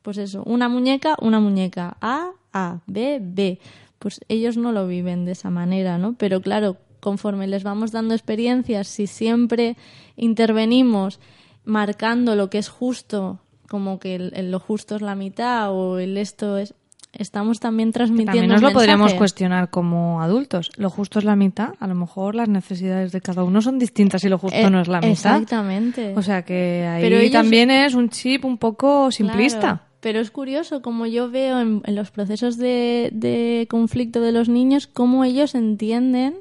pues 0.00 0.16
eso, 0.16 0.42
una 0.44 0.68
muñeca, 0.68 1.16
una 1.20 1.40
muñeca, 1.40 1.96
A, 2.00 2.32
A, 2.52 2.80
B, 2.86 3.18
B, 3.22 3.60
pues 3.98 4.20
ellos 4.28 4.56
no 4.56 4.72
lo 4.72 4.86
viven 4.86 5.24
de 5.26 5.32
esa 5.32 5.50
manera, 5.50 5.98
¿no? 5.98 6.14
Pero 6.14 6.40
claro, 6.40 6.78
conforme 7.00 7.46
les 7.46 7.64
vamos 7.64 7.92
dando 7.92 8.14
experiencias, 8.14 8.88
si 8.88 9.06
siempre 9.06 9.76
intervenimos 10.16 11.20
marcando 11.64 12.34
lo 12.34 12.48
que 12.48 12.58
es 12.58 12.68
justo, 12.68 13.40
como 13.68 13.98
que 13.98 14.18
lo 14.18 14.58
justo 14.58 14.96
es 14.96 15.02
la 15.02 15.14
mitad 15.14 15.70
o 15.72 15.98
el 15.98 16.16
esto 16.16 16.58
es 16.58 16.74
estamos 17.12 17.60
también 17.60 17.92
transmitiendo. 17.92 18.32
también 18.32 18.50
nos 18.50 18.62
lo 18.62 18.72
podríamos 18.72 19.14
cuestionar 19.14 19.70
como 19.70 20.22
adultos. 20.22 20.70
Lo 20.76 20.90
justo 20.90 21.18
es 21.18 21.24
la 21.24 21.36
mitad. 21.36 21.74
A 21.78 21.86
lo 21.86 21.94
mejor 21.94 22.34
las 22.34 22.48
necesidades 22.48 23.12
de 23.12 23.20
cada 23.20 23.44
uno 23.44 23.60
son 23.62 23.78
distintas 23.78 24.24
y 24.24 24.28
lo 24.28 24.38
justo 24.38 24.58
eh, 24.58 24.70
no 24.70 24.80
es 24.80 24.88
la 24.88 24.98
mitad. 24.98 25.10
Exactamente. 25.10 26.14
O 26.16 26.22
sea 26.22 26.42
que 26.42 26.86
ahí 26.86 27.30
también 27.30 27.70
es 27.70 27.94
un 27.94 28.08
chip 28.08 28.44
un 28.44 28.58
poco 28.58 29.10
simplista. 29.10 29.82
Pero 30.00 30.18
es 30.18 30.32
curioso 30.32 30.82
como 30.82 31.06
yo 31.06 31.30
veo 31.30 31.60
en, 31.60 31.82
los 31.86 32.10
procesos 32.10 32.56
de, 32.56 33.10
de, 33.12 33.68
conflicto 33.70 34.20
de 34.20 34.32
los 34.32 34.48
niños 34.48 34.88
cómo 34.88 35.22
ellos 35.22 35.54
entienden 35.54 36.34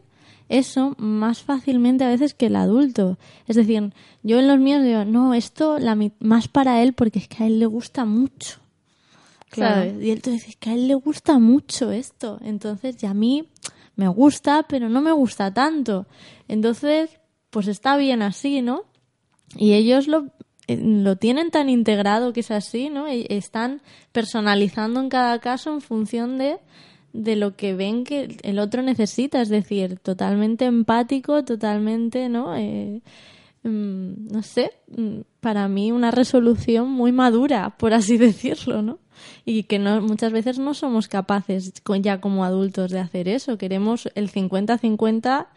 eso 0.49 0.95
más 0.97 1.43
fácilmente 1.43 2.03
a 2.03 2.09
veces 2.09 2.33
que 2.33 2.47
el 2.47 2.55
adulto. 2.55 3.17
Es 3.47 3.55
decir, 3.55 3.93
yo 4.23 4.39
en 4.39 4.47
los 4.47 4.59
míos 4.59 4.83
digo, 4.83 5.05
no, 5.05 5.33
esto 5.33 5.79
la, 5.79 5.97
más 6.19 6.47
para 6.47 6.81
él 6.81 6.93
porque 6.93 7.19
es 7.19 7.27
que 7.27 7.43
a 7.43 7.47
él 7.47 7.59
le 7.59 7.67
gusta 7.67 8.03
mucho. 8.03 8.60
Y 9.99 10.11
él 10.11 10.21
te 10.21 10.31
dice 10.31 10.53
que 10.59 10.69
a 10.69 10.73
él 10.73 10.87
le 10.87 10.95
gusta 10.95 11.39
mucho 11.39 11.91
esto. 11.91 12.39
Entonces, 12.43 13.01
y 13.03 13.05
a 13.05 13.13
mí 13.13 13.49
me 13.95 14.07
gusta, 14.07 14.65
pero 14.67 14.89
no 14.89 15.01
me 15.01 15.11
gusta 15.11 15.53
tanto. 15.53 16.07
Entonces, 16.47 17.19
pues 17.49 17.67
está 17.67 17.97
bien 17.97 18.21
así, 18.21 18.61
¿no? 18.61 18.83
Y 19.55 19.73
ellos 19.73 20.07
lo, 20.07 20.27
eh, 20.67 20.77
lo 20.77 21.17
tienen 21.17 21.51
tan 21.51 21.69
integrado 21.69 22.33
que 22.33 22.39
es 22.39 22.51
así, 22.51 22.89
¿no? 22.89 23.07
E, 23.07 23.27
están 23.29 23.81
personalizando 24.11 24.99
en 24.99 25.09
cada 25.09 25.39
caso 25.39 25.73
en 25.73 25.81
función 25.81 26.37
de, 26.37 26.57
de 27.13 27.35
lo 27.35 27.55
que 27.55 27.73
ven 27.73 28.03
que 28.03 28.37
el 28.43 28.59
otro 28.59 28.81
necesita, 28.81 29.41
es 29.41 29.49
decir, 29.49 29.99
totalmente 29.99 30.65
empático, 30.65 31.43
totalmente, 31.43 32.29
¿no? 32.29 32.55
Eh, 32.55 33.01
mm, 33.63 34.31
no 34.31 34.43
sé, 34.43 34.71
mm, 34.95 35.21
para 35.41 35.67
mí 35.67 35.91
una 35.91 36.11
resolución 36.11 36.89
muy 36.89 37.11
madura, 37.11 37.75
por 37.77 37.93
así 37.93 38.17
decirlo, 38.17 38.81
¿no? 38.81 38.99
Y 39.45 39.63
que 39.63 39.79
no, 39.79 40.01
muchas 40.01 40.31
veces 40.31 40.59
no 40.59 40.73
somos 40.73 41.07
capaces 41.07 41.73
ya 42.01 42.21
como 42.21 42.45
adultos 42.45 42.91
de 42.91 42.99
hacer 42.99 43.27
eso. 43.27 43.57
Queremos 43.57 44.09
el 44.15 44.31
50-50, 44.31 45.47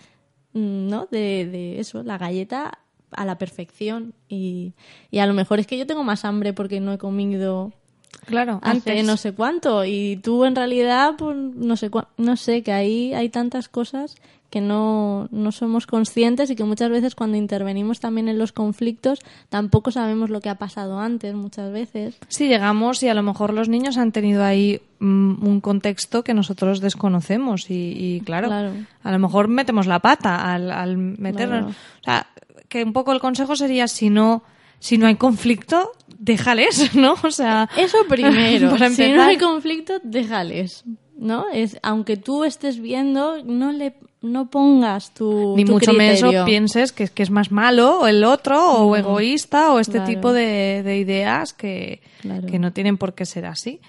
mm, 0.53 0.89
¿no? 0.89 1.09
De, 1.11 1.47
de 1.47 1.81
eso, 1.81 2.03
la 2.03 2.19
galleta 2.19 2.79
a 3.11 3.25
la 3.25 3.39
perfección. 3.39 4.15
Y, 4.29 4.73
y 5.11 5.19
a 5.19 5.27
lo 5.27 5.35
mejor 5.35 5.61
es 5.61 5.67
que 5.67 5.79
yo 5.79 5.87
tengo 5.87 6.05
más 6.05 6.25
hambre 6.25 6.53
porque 6.53 6.81
no 6.81 6.93
he 6.93 6.99
comido 6.99 7.73
Claro, 8.27 8.61
antes 8.63 9.05
no 9.05 9.17
sé 9.17 9.33
cuánto 9.33 9.85
y 9.85 10.17
tú 10.23 10.45
en 10.45 10.55
realidad 10.55 11.15
pues 11.19 11.37
no 11.37 11.77
sé 11.77 11.91
no 12.17 12.37
sé 12.37 12.63
que 12.63 12.73
ahí 12.73 13.13
hay 13.13 13.29
tantas 13.29 13.69
cosas 13.69 14.17
que 14.55 14.61
no, 14.61 15.27
no 15.33 15.51
somos 15.51 15.85
conscientes 15.89 16.49
y 16.49 16.55
que 16.55 16.63
muchas 16.63 16.89
veces 16.89 17.17
cuando 17.17 17.37
intervenimos 17.37 17.99
también 17.99 18.29
en 18.29 18.39
los 18.39 18.53
conflictos 18.53 19.19
tampoco 19.49 19.91
sabemos 19.91 20.31
lo 20.31 20.41
que 20.41 20.49
ha 20.49 20.55
pasado 20.55 21.01
antes 21.01 21.35
muchas 21.35 21.73
veces. 21.73 22.15
Sí, 22.29 22.47
llegamos 22.47 23.03
y 23.03 23.09
a 23.09 23.15
lo 23.15 23.25
mejor 23.25 23.53
los 23.53 23.69
niños 23.69 23.97
han 23.97 24.13
tenido 24.13 24.45
ahí 24.45 24.81
mm, 25.01 25.45
un 25.45 25.61
contexto 25.61 26.23
que 26.23 26.35
nosotros 26.35 26.81
desconocemos 26.81 27.69
y, 27.69 28.23
claro, 28.25 28.49
a 29.03 29.11
lo 29.11 29.19
mejor 29.19 29.49
metemos 29.49 29.89
la 29.89 29.99
pata 29.99 30.55
al, 30.55 30.71
al 30.71 30.99
meternos. 30.99 31.73
O 31.73 32.05
sea, 32.05 32.29
que 32.69 32.85
un 32.85 32.93
poco 32.93 33.11
el 33.11 33.19
consejo 33.19 33.57
sería 33.57 33.89
si 33.89 34.09
no 34.09 34.45
si 34.79 34.99
no 34.99 35.09
hay 35.09 35.17
conflicto, 35.17 35.91
déjales, 36.17 36.95
¿no? 36.95 37.17
O 37.25 37.33
sea, 37.33 37.69
eso 37.77 37.99
primero. 38.09 38.79
si 38.91 39.11
no 39.11 39.23
hay 39.25 39.37
conflicto, 39.37 39.95
déjales, 40.05 40.85
¿no? 41.17 41.47
Es 41.53 41.77
aunque 41.83 42.17
tú 42.17 42.45
estés 42.45 42.79
viendo, 42.79 43.43
no 43.43 43.73
le 43.73 43.97
no 44.25 44.51
pongas 44.51 45.13
tu 45.13 45.55
ni 45.57 45.65
mucho 45.65 45.93
menos 45.93 46.35
pienses 46.45 46.93
que, 46.93 47.09
que 47.09 47.23
es 47.23 47.31
más 47.31 47.51
malo 47.53 48.01
o 48.01 48.07
el 48.07 48.25
otro 48.25 48.73
o 48.79 48.97
egoísta 48.97 49.73
o 49.73 49.79
este 49.79 50.01
tipo 50.01 50.33
de, 50.33 50.83
de 50.83 50.99
ideas 50.99 51.53
que, 51.53 52.01
que, 52.23 52.59
no 52.59 52.73
tienen 52.73 52.97
por 52.97 53.15
qué 53.15 53.27
ser 53.27 53.47
así. 53.47 53.81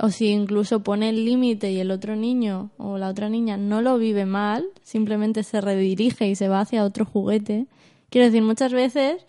O 0.00 0.10
si 0.10 0.28
incluso 0.28 0.80
pone 0.80 1.08
el 1.08 1.24
límite 1.24 1.72
y 1.72 1.80
el 1.80 1.90
otro 1.90 2.16
niño 2.16 2.70
o 2.76 2.98
la 2.98 3.08
otra 3.08 3.28
niña 3.28 3.56
no 3.56 3.80
lo 3.80 3.98
vive 3.98 4.26
mal, 4.26 4.64
simplemente 4.82 5.42
se 5.42 5.60
redirige 5.60 6.28
y 6.28 6.34
se 6.34 6.48
va 6.48 6.60
hacia 6.60 6.84
otro 6.84 7.04
juguete. 7.04 7.66
Quiero 8.10 8.26
decir, 8.26 8.42
muchas 8.42 8.72
veces 8.72 9.26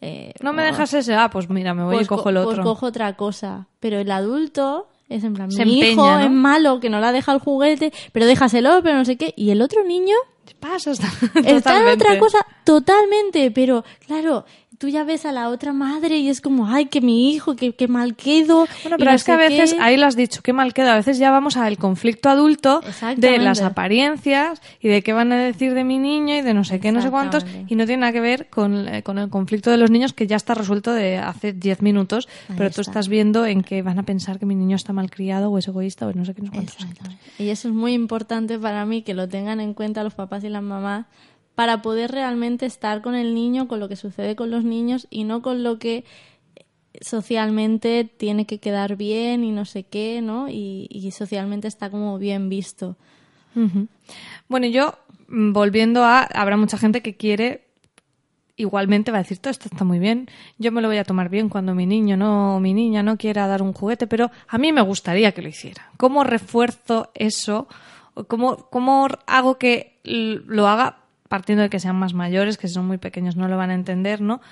eh, 0.00 0.34
no 0.42 0.52
me 0.52 0.62
dejas 0.62 0.92
ese, 0.94 1.14
ah, 1.14 1.30
pues 1.30 1.48
mira, 1.48 1.74
me 1.74 1.84
voy 1.84 1.94
y 1.94 1.98
pues 1.98 2.08
cojo 2.08 2.28
el 2.28 2.36
pues 2.36 2.46
otro. 2.46 2.62
Pues 2.62 2.74
cojo 2.74 2.86
otra 2.86 3.16
cosa. 3.16 3.68
Pero 3.78 3.98
el 3.98 4.10
adulto 4.10 4.88
es 5.14 5.24
en 5.24 5.34
plan, 5.34 5.48
mi 5.64 5.80
hijo 5.80 6.18
es 6.18 6.30
malo 6.30 6.80
que 6.80 6.90
no 6.90 7.00
la 7.00 7.12
deja 7.12 7.32
el 7.32 7.38
juguete, 7.38 7.92
pero 8.12 8.26
déjaselo, 8.26 8.80
pero 8.82 8.96
no 8.96 9.04
sé 9.04 9.16
qué. 9.16 9.34
Y 9.36 9.50
el 9.50 9.62
otro 9.62 9.84
niño... 9.84 10.14
Pasa, 10.58 10.92
está, 10.92 11.08
está 11.44 11.80
en 11.80 11.88
otra 11.88 12.18
cosa 12.18 12.38
totalmente, 12.64 13.50
pero 13.50 13.84
claro, 14.06 14.44
tú 14.82 14.88
ya 14.88 15.04
ves 15.04 15.26
a 15.26 15.30
la 15.30 15.48
otra 15.48 15.72
madre 15.72 16.18
y 16.18 16.28
es 16.28 16.40
como, 16.40 16.66
ay, 16.66 16.86
que 16.86 17.00
mi 17.00 17.30
hijo, 17.30 17.54
que, 17.54 17.86
mal 17.86 18.16
quedo. 18.16 18.66
Bueno, 18.82 18.96
pero 18.98 19.12
es 19.12 19.22
que 19.22 19.30
a 19.30 19.36
veces, 19.36 19.76
ahí 19.78 19.96
lo 19.96 20.06
has 20.06 20.16
dicho, 20.16 20.42
qué 20.42 20.52
mal 20.52 20.74
quedo. 20.74 20.90
A 20.90 20.96
veces 20.96 21.18
ya 21.18 21.30
vamos 21.30 21.56
al 21.56 21.78
conflicto 21.78 22.28
adulto 22.28 22.80
de 23.16 23.38
las 23.38 23.60
apariencias 23.60 24.60
y 24.80 24.88
de 24.88 25.04
qué 25.04 25.12
van 25.12 25.30
a 25.30 25.36
decir 25.36 25.74
de 25.74 25.84
mi 25.84 26.00
niño 26.00 26.34
y 26.34 26.40
de 26.40 26.52
no 26.52 26.64
sé 26.64 26.80
qué, 26.80 26.90
no 26.90 27.00
sé 27.00 27.10
cuántos, 27.10 27.46
y 27.68 27.76
no 27.76 27.86
tiene 27.86 28.00
nada 28.00 28.12
que 28.12 28.20
ver 28.20 28.50
con, 28.50 28.88
eh, 28.88 29.04
con 29.04 29.18
el 29.18 29.30
conflicto 29.30 29.70
de 29.70 29.76
los 29.76 29.92
niños 29.92 30.14
que 30.14 30.26
ya 30.26 30.34
está 30.34 30.54
resuelto 30.54 30.92
de 30.92 31.18
hace 31.18 31.52
10 31.52 31.80
minutos, 31.82 32.28
pero 32.56 32.68
tú 32.72 32.80
estás 32.80 33.06
viendo 33.06 33.46
en 33.46 33.62
que 33.62 33.82
van 33.82 34.00
a 34.00 34.02
pensar 34.02 34.40
que 34.40 34.46
mi 34.46 34.56
niño 34.56 34.74
está 34.74 34.92
mal 34.92 35.12
criado 35.12 35.48
o 35.52 35.58
es 35.58 35.68
egoísta 35.68 36.08
o 36.08 36.12
no 36.12 36.24
sé 36.24 36.34
qué, 36.34 36.42
no 36.42 36.50
sé 36.50 36.54
cuántos. 36.54 36.76
Y 37.38 37.50
eso 37.50 37.68
es 37.68 37.74
muy 37.74 37.92
importante 37.92 38.58
para 38.58 38.84
mí 38.84 39.02
que 39.02 39.14
lo 39.14 39.28
tengan 39.28 39.60
en 39.60 39.74
cuenta 39.74 40.02
los 40.02 40.14
papás 40.14 40.42
y 40.42 40.48
las 40.48 40.64
mamás 40.64 41.06
para 41.54 41.82
poder 41.82 42.10
realmente 42.10 42.66
estar 42.66 43.02
con 43.02 43.14
el 43.14 43.34
niño, 43.34 43.68
con 43.68 43.80
lo 43.80 43.88
que 43.88 43.96
sucede 43.96 44.36
con 44.36 44.50
los 44.50 44.64
niños 44.64 45.06
y 45.10 45.24
no 45.24 45.42
con 45.42 45.62
lo 45.62 45.78
que 45.78 46.04
socialmente 47.00 48.04
tiene 48.04 48.46
que 48.46 48.58
quedar 48.58 48.96
bien 48.96 49.44
y 49.44 49.50
no 49.50 49.64
sé 49.64 49.84
qué, 49.84 50.20
¿no? 50.22 50.48
Y, 50.48 51.10
socialmente 51.12 51.68
está 51.68 51.90
como 51.90 52.18
bien 52.18 52.48
visto. 52.48 52.96
Bueno, 54.48 54.66
yo, 54.66 54.94
mm, 55.28 55.52
volviendo 55.52 56.04
a, 56.04 56.22
habrá 56.22 56.56
mucha 56.56 56.78
gente 56.78 57.02
que 57.02 57.16
quiere, 57.16 57.66
igualmente 58.56 59.10
va 59.10 59.18
a 59.18 59.22
decir, 59.22 59.38
todo 59.38 59.50
esto 59.50 59.68
está 59.70 59.84
muy 59.84 59.98
bien, 59.98 60.28
yo 60.58 60.72
me 60.72 60.80
lo 60.80 60.88
voy 60.88 60.98
a 60.98 61.04
tomar 61.04 61.28
bien 61.28 61.48
cuando 61.48 61.74
mi 61.74 61.86
niño 61.86 62.16
no, 62.16 62.60
mi 62.60 62.72
niña 62.72 63.02
no 63.02 63.16
quiera 63.16 63.46
dar 63.46 63.62
un 63.62 63.72
juguete, 63.72 64.06
pero 64.06 64.30
a 64.48 64.58
mí 64.58 64.72
me 64.72 64.80
gustaría 64.80 65.32
que 65.32 65.42
lo 65.42 65.48
hiciera. 65.48 65.90
¿Cómo 65.96 66.24
refuerzo 66.24 67.10
eso? 67.14 67.68
¿Cómo, 68.28 68.68
cómo 68.70 69.08
hago 69.26 69.58
que 69.58 70.00
lo 70.04 70.68
haga 70.68 71.01
partiendo 71.32 71.62
de 71.62 71.70
que 71.70 71.80
sean 71.80 71.96
más 71.96 72.12
mayores, 72.12 72.58
que 72.58 72.68
si 72.68 72.74
son 72.74 72.86
muy 72.86 72.98
pequeños 72.98 73.36
no 73.36 73.48
lo 73.48 73.56
van 73.56 73.70
a 73.70 73.74
entender, 73.74 74.20
¿no? 74.20 74.42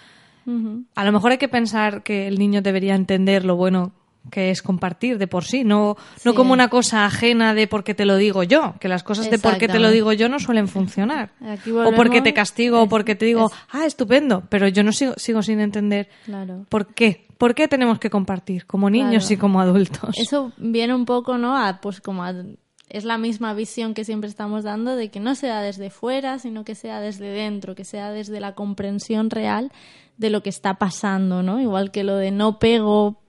A 0.95 1.05
lo 1.05 1.13
mejor 1.13 1.33
hay 1.33 1.37
que 1.37 1.47
pensar 1.47 2.03
que 2.03 2.27
el 2.27 2.39
niño 2.39 2.63
debería 2.63 2.95
entender 2.95 3.45
lo 3.45 3.55
bueno 3.55 3.93
que 4.31 4.51
es 4.51 4.63
compartir 4.63 5.19
de 5.19 5.27
por 5.27 5.45
sí, 5.45 5.63
no, 5.63 5.99
no 6.25 6.35
como 6.35 6.55
una 6.55 6.69
cosa 6.69 7.05
ajena 7.05 7.53
de 7.53 7.67
porque 7.67 7.95
te 7.95 8.07
lo 8.07 8.17
digo 8.17 8.45
yo, 8.45 8.77
que 8.81 8.89
las 8.89 9.03
cosas 9.03 9.31
de 9.31 9.39
porque 9.39 9.69
te 9.69 9.79
lo 9.79 9.91
digo 9.91 10.15
yo 10.15 10.31
no 10.31 10.39
suelen 10.39 10.69
funcionar. 10.69 11.33
O 11.85 11.93
porque 11.93 12.23
te 12.23 12.33
castigo, 12.33 12.81
o 12.81 12.89
porque 12.89 13.15
te 13.15 13.27
digo, 13.27 13.53
ah, 13.73 13.85
estupendo, 13.85 14.45
pero 14.49 14.67
yo 14.67 14.83
no 14.83 14.93
sigo, 14.93 15.13
sigo 15.19 15.43
sin 15.43 15.61
entender 15.61 16.09
por 16.71 16.95
qué. 16.95 17.27
¿Por 17.37 17.55
qué 17.55 17.69
tenemos 17.69 17.99
que 17.99 18.09
compartir 18.09 18.65
como 18.65 18.89
niños 18.89 19.31
y 19.31 19.37
como 19.37 19.61
adultos? 19.61 20.17
Eso 20.17 20.53
viene 20.57 20.95
un 20.95 21.05
poco, 21.05 21.37
¿no? 21.37 21.59
A, 21.59 21.79
pues 21.83 22.01
como 22.01 22.25
a 22.25 22.33
es 22.91 23.05
la 23.05 23.19
misma 23.19 23.55
visión 23.55 23.95
que 23.95 24.05
siempre 24.05 24.29
estamos 24.29 24.65
dando 24.65 24.97
de 24.97 25.09
que 25.09 25.21
no 25.21 25.35
sea 25.35 25.63
desde 25.63 25.91
fuera, 25.91 26.39
sino 26.39 26.65
que 26.65 26.75
sea 26.75 27.01
desde 27.01 27.31
dentro, 27.31 27.75
que 27.75 27.85
sea 27.85 28.11
desde 28.11 28.41
la 28.41 28.55
comprensión 28.55 29.31
real 29.31 29.73
de 30.17 30.31
lo 30.31 30.43
que 30.43 30.51
está 30.51 30.75
pasando, 30.75 31.43
¿no? 31.43 31.61
Igual 31.61 31.93
que 31.93 32.05
lo 32.05 32.17
de 32.17 32.31
no 32.31 32.59
pego 32.59 33.21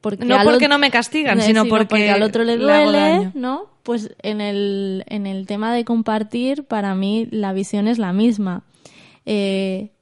porque 0.00 0.24
no 0.24 0.36
porque 0.44 0.68
no 0.68 0.78
me 0.78 0.90
castigan, 0.90 1.40
sino, 1.40 1.64
porque, 1.66 2.10
al 2.10 2.22
otro 2.22 2.44
le 2.44 2.58
duele, 2.58 3.30
¿no? 3.34 3.70
Pues 3.82 4.14
en 4.22 4.40
el, 4.40 5.04
en 5.06 5.26
el 5.26 5.46
tema 5.46 5.72
de 5.72 5.84
compartir, 5.84 6.64
para 6.64 6.94
mí 6.94 7.26
la 7.30 7.54
visión 7.54 7.88
es 7.88 7.98
la 7.98 8.12
misma. 8.12 8.64
Eh, 9.24 9.92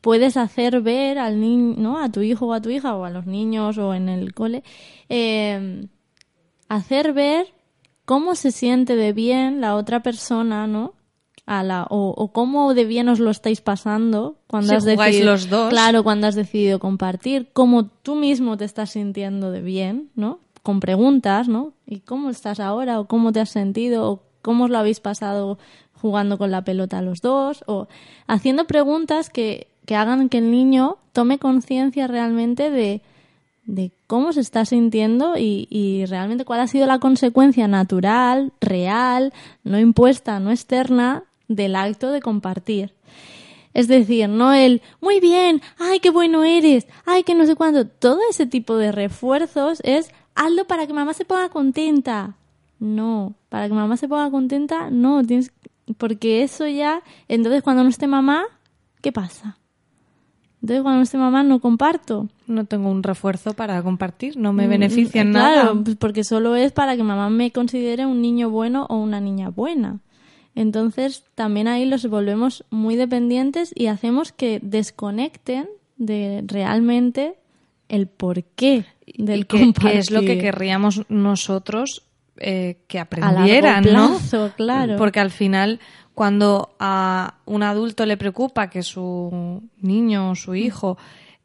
puedes 0.00 0.38
hacer 0.38 0.80
ver 0.80 1.18
al 1.18 1.40
niño, 1.40 1.74
¿no? 1.76 2.02
A 2.02 2.10
tu 2.10 2.22
hijo 2.22 2.46
o 2.46 2.52
a 2.54 2.62
tu 2.62 2.70
hija 2.70 2.94
o 2.94 3.04
a 3.04 3.10
los 3.10 3.26
niños 3.26 3.76
o 3.76 3.94
en 3.94 4.08
el 4.08 4.32
cole, 4.32 4.62
eh, 5.10 5.86
hacer 6.68 7.12
ver 7.12 7.46
cómo 8.10 8.34
se 8.34 8.50
siente 8.50 8.96
de 8.96 9.12
bien 9.12 9.60
la 9.60 9.76
otra 9.76 10.02
persona, 10.02 10.66
¿no? 10.66 10.94
A 11.46 11.62
la, 11.62 11.86
o, 11.90 12.32
cómo 12.32 12.74
de 12.74 12.84
bien 12.84 13.08
os 13.08 13.20
lo 13.20 13.30
estáis 13.30 13.60
pasando 13.60 14.34
cuando 14.48 14.74
has 14.74 14.84
decidido 14.84 15.26
los 15.26 15.48
dos. 15.48 15.68
claro 15.70 16.02
cuando 16.02 16.26
has 16.26 16.34
decidido 16.34 16.80
compartir 16.80 17.50
cómo 17.52 17.86
tú 17.86 18.16
mismo 18.16 18.56
te 18.56 18.64
estás 18.64 18.90
sintiendo 18.90 19.52
de 19.52 19.60
bien 19.60 20.10
no 20.16 20.40
con 20.64 20.80
preguntas 20.80 21.46
no 21.46 21.72
y 21.86 22.00
cómo 22.00 22.30
estás 22.30 22.58
ahora 22.58 22.98
o 22.98 23.06
cómo 23.06 23.30
te 23.30 23.38
has 23.38 23.50
sentido 23.50 24.10
o 24.10 24.22
cómo 24.42 24.64
os 24.64 24.70
lo 24.70 24.78
habéis 24.78 24.98
pasado 24.98 25.58
jugando 25.92 26.36
con 26.36 26.50
la 26.50 26.64
pelota 26.64 27.02
los 27.02 27.20
dos 27.20 27.62
o 27.68 27.86
haciendo 28.26 28.66
preguntas 28.66 29.30
que, 29.30 29.68
que 29.86 29.94
hagan 29.94 30.28
que 30.28 30.38
el 30.38 30.50
niño 30.50 30.98
tome 31.12 31.38
conciencia 31.38 32.08
realmente 32.08 32.70
de 32.70 33.02
de 33.70 33.92
cómo 34.08 34.32
se 34.32 34.40
está 34.40 34.64
sintiendo 34.64 35.34
y, 35.36 36.04
realmente 36.08 36.44
cuál 36.44 36.60
ha 36.60 36.66
sido 36.66 36.86
la 36.86 36.98
consecuencia 36.98 37.68
natural, 37.68 38.52
real, 38.60 39.32
no 39.62 39.78
impuesta, 39.78 40.40
no 40.40 40.50
externa 40.50 41.24
del 41.46 41.76
acto 41.76 42.10
de 42.10 42.20
compartir. 42.20 42.92
Es 43.72 43.86
decir, 43.86 44.28
no 44.28 44.52
el 44.52 44.82
muy 45.00 45.20
bien, 45.20 45.62
ay, 45.78 46.00
qué 46.00 46.10
bueno 46.10 46.42
eres, 46.42 46.88
ay, 47.06 47.22
que 47.22 47.36
no 47.36 47.46
sé 47.46 47.54
cuándo. 47.54 47.86
Todo 47.86 48.18
ese 48.28 48.46
tipo 48.46 48.76
de 48.76 48.90
refuerzos 48.90 49.78
es 49.84 50.10
hazlo 50.34 50.64
para 50.64 50.88
que 50.88 50.92
mamá 50.92 51.14
se 51.14 51.24
ponga 51.24 51.48
contenta. 51.48 52.34
No, 52.80 53.34
para 53.48 53.68
que 53.68 53.74
mamá 53.74 53.96
se 53.96 54.08
ponga 54.08 54.30
contenta, 54.30 54.90
no, 54.90 55.22
tienes 55.22 55.52
porque 55.98 56.42
eso 56.42 56.66
ya, 56.66 57.02
entonces 57.28 57.62
cuando 57.62 57.82
no 57.82 57.90
esté 57.90 58.06
mamá, 58.06 58.44
¿qué 59.00 59.12
pasa? 59.12 59.58
Entonces, 60.62 60.82
cuando 60.82 60.98
no 60.98 61.02
esté 61.02 61.16
mamá, 61.16 61.42
no 61.42 61.60
comparto. 61.60 62.28
No 62.46 62.66
tengo 62.66 62.90
un 62.90 63.02
refuerzo 63.02 63.54
para 63.54 63.82
compartir, 63.82 64.36
no 64.36 64.52
me 64.52 64.66
mm, 64.66 64.70
beneficia 64.70 65.22
en 65.22 65.32
nada. 65.32 65.62
Claro, 65.62 65.84
pues 65.84 65.96
porque 65.96 66.24
solo 66.24 66.54
es 66.54 66.72
para 66.72 66.96
que 66.96 67.02
mamá 67.02 67.30
me 67.30 67.50
considere 67.50 68.04
un 68.04 68.20
niño 68.20 68.50
bueno 68.50 68.86
o 68.90 68.96
una 68.96 69.20
niña 69.20 69.48
buena. 69.48 70.00
Entonces, 70.54 71.24
también 71.34 71.68
ahí 71.68 71.86
los 71.86 72.06
volvemos 72.06 72.64
muy 72.70 72.96
dependientes 72.96 73.72
y 73.74 73.86
hacemos 73.86 74.32
que 74.32 74.60
desconecten 74.62 75.68
de 75.96 76.42
realmente 76.46 77.36
el 77.88 78.06
porqué 78.06 78.84
del 79.16 79.46
compartir. 79.46 79.92
Que 79.92 79.98
es 79.98 80.10
lo 80.10 80.20
que 80.22 80.38
querríamos 80.38 81.02
nosotros 81.08 82.02
eh, 82.40 82.78
que 82.88 82.98
aprendieran, 82.98 83.84
plazo, 83.84 84.52
Claro. 84.56 84.96
Porque 84.96 85.20
al 85.20 85.30
final 85.30 85.78
cuando 86.14 86.74
a 86.78 87.34
un 87.46 87.62
adulto 87.62 88.04
le 88.04 88.16
preocupa 88.16 88.68
que 88.68 88.82
su 88.82 89.62
niño 89.78 90.30
o 90.30 90.34
su 90.34 90.54
hijo 90.54 90.98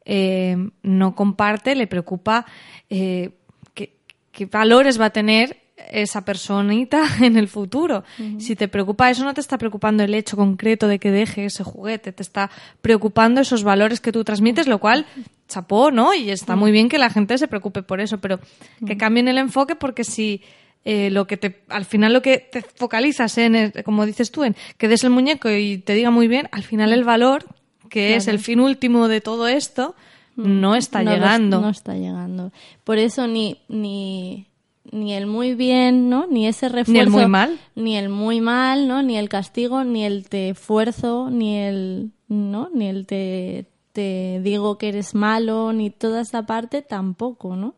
eh, 0.04 0.58
no 0.84 1.16
comparte, 1.16 1.76
le 1.76 1.88
preocupa 1.88 2.46
eh, 2.90 3.32
qué, 3.74 4.46
valores 4.48 5.00
va 5.00 5.06
a 5.06 5.10
tener 5.12 5.62
esa 5.92 6.26
personita 6.26 7.04
en 7.22 7.38
el 7.38 7.48
futuro. 7.48 8.04
Si 8.38 8.56
te 8.56 8.68
preocupa 8.68 9.10
eso, 9.10 9.24
no 9.24 9.34
te 9.34 9.42
está 9.42 9.58
preocupando 9.58 10.04
el 10.04 10.14
hecho 10.14 10.36
concreto 10.36 10.88
de 10.88 11.00
que 11.00 11.12
deje 11.12 11.46
ese 11.46 11.64
juguete, 11.64 12.12
te 12.12 12.24
está 12.24 12.50
preocupando 12.82 13.42
esos 13.42 13.64
valores 13.64 14.00
que 14.00 14.12
tú 14.12 14.24
transmites, 14.24 14.68
lo 14.68 14.80
cual 14.80 15.06
chapó, 15.48 15.92
¿no? 15.92 16.14
Y 16.14 16.32
está 16.32 16.56
muy 16.56 16.72
bien 16.72 16.90
que 16.90 16.98
la 16.98 17.10
gente 17.10 17.38
se 17.38 17.48
preocupe 17.48 17.84
por 17.84 18.02
eso, 18.02 18.20
pero 18.20 18.40
que 18.86 18.98
cambien 18.98 19.28
el 19.28 19.38
enfoque 19.38 19.76
porque 19.76 20.04
si 20.04 20.42
eh, 20.86 21.10
lo 21.10 21.26
que 21.26 21.36
te, 21.38 21.63
al 21.67 21.84
final 21.84 22.13
lo 22.13 22.21
que 22.21 22.38
te 22.38 22.62
focalizas 22.62 23.38
en, 23.38 23.74
como 23.84 24.06
dices 24.06 24.32
tú, 24.32 24.43
en 24.43 24.56
que 24.78 24.88
des 24.88 25.04
el 25.04 25.10
muñeco 25.10 25.50
y 25.50 25.80
te 25.80 25.93
diga 25.93 26.12
muy 26.12 26.28
bien, 26.28 26.48
al 26.52 26.63
final 26.63 26.93
el 26.93 27.04
valor, 27.04 27.45
que 27.89 28.15
es 28.15 28.28
el 28.28 28.39
fin 28.39 28.60
último 28.60 29.08
de 29.08 29.19
todo 29.19 29.48
esto, 29.48 29.95
no 30.36 30.76
está 30.76 31.02
llegando. 31.02 31.60
no 31.60 31.69
está 31.69 31.95
llegando. 31.95 32.52
Por 32.84 33.00
eso 33.00 33.26
ni, 33.28 33.62
ni 33.67 34.48
ni 34.91 35.13
el 35.13 35.26
muy 35.26 35.56
bien, 35.56 36.10
¿no? 36.10 36.28
Ni 36.28 36.48
ese 36.48 36.69
refuerzo. 36.69 36.91
Ni 36.91 37.00
el 37.00 37.10
muy 37.10 37.28
mal. 37.28 37.60
Ni 37.76 37.98
el 37.98 38.10
muy 38.10 38.41
mal, 38.41 38.88
¿no? 38.88 39.02
Ni 39.02 39.17
el 39.17 39.30
castigo, 39.30 39.84
ni 39.84 40.06
el 40.06 40.30
te 40.30 40.50
esfuerzo, 40.50 41.30
ni 41.32 41.58
el, 41.58 42.12
¿no? 42.28 42.69
Ni 42.74 42.88
el 42.88 43.08
te, 43.08 43.65
te 43.91 44.39
digo 44.43 44.78
que 44.78 44.89
eres 44.89 45.15
malo, 45.15 45.74
ni 45.74 45.89
toda 45.89 46.21
esa 46.21 46.45
parte 46.45 46.82
tampoco, 46.82 47.56
¿no? 47.56 47.74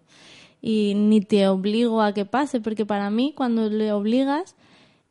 Y 0.62 0.94
ni 0.96 1.22
te 1.22 1.48
obligo 1.48 2.02
a 2.02 2.14
que 2.14 2.26
pase, 2.26 2.60
porque 2.62 2.86
para 2.86 3.10
mí 3.10 3.34
cuando 3.36 3.70
le 3.70 3.92
obligas, 3.92 4.56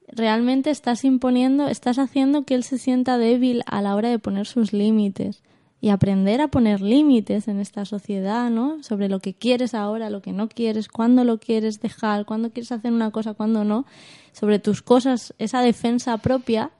realmente 0.08 0.70
estás 0.70 1.04
imponiendo, 1.04 1.68
estás 1.68 1.98
haciendo 1.98 2.44
que 2.44 2.54
él 2.54 2.64
se 2.64 2.78
sienta 2.78 3.18
débil 3.18 3.62
a 3.66 3.82
la 3.82 3.94
hora 3.94 4.08
de 4.08 4.18
poner 4.18 4.46
sus 4.46 4.72
límites 4.72 5.42
y 5.80 5.90
aprender 5.90 6.40
a 6.40 6.48
poner 6.48 6.80
límites 6.80 7.48
en 7.48 7.60
esta 7.60 7.84
sociedad, 7.84 8.50
¿no? 8.50 8.82
Sobre 8.82 9.08
lo 9.08 9.20
que 9.20 9.34
quieres 9.34 9.74
ahora, 9.74 10.10
lo 10.10 10.22
que 10.22 10.32
no 10.32 10.48
quieres, 10.48 10.88
cuándo 10.88 11.22
lo 11.22 11.38
quieres 11.38 11.80
dejar, 11.80 12.24
cuándo 12.24 12.50
quieres 12.50 12.72
hacer 12.72 12.92
una 12.92 13.10
cosa, 13.10 13.34
cuándo 13.34 13.62
no, 13.64 13.84
sobre 14.32 14.58
tus 14.58 14.82
cosas, 14.82 15.34
esa 15.38 15.60
defensa 15.60 16.16
propia, 16.18 16.70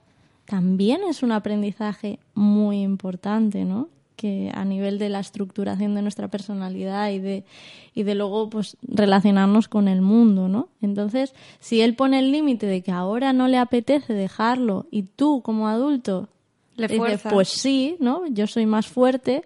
también 0.45 1.01
es 1.07 1.23
un 1.23 1.31
aprendizaje 1.31 2.19
muy 2.33 2.81
importante, 2.81 3.65
¿no? 3.65 3.89
Que 4.17 4.51
a 4.53 4.65
nivel 4.65 4.99
de 4.99 5.07
la 5.07 5.21
estructuración 5.21 5.95
de 5.95 6.01
nuestra 6.01 6.27
personalidad 6.27 7.11
y 7.11 7.19
de, 7.19 7.45
y 7.93 8.03
de 8.03 8.15
luego 8.15 8.49
pues 8.49 8.75
relacionarnos 8.81 9.69
con 9.69 9.87
el 9.87 10.01
mundo, 10.01 10.49
¿no? 10.49 10.67
Entonces, 10.81 11.33
si 11.59 11.79
él 11.81 11.95
pone 11.95 12.19
el 12.19 12.33
límite 12.33 12.65
de 12.65 12.81
que 12.81 12.91
ahora 12.91 13.31
no 13.31 13.47
le 13.47 13.57
apetece 13.57 14.13
dejarlo 14.13 14.87
y 14.91 15.03
tú 15.03 15.41
como 15.41 15.69
adulto 15.69 16.27
le 16.75 16.89
pues 17.29 17.47
sí, 17.47 17.95
¿no? 17.99 18.27
Yo 18.27 18.45
soy 18.45 18.65
más 18.65 18.87
fuerte. 18.87 19.43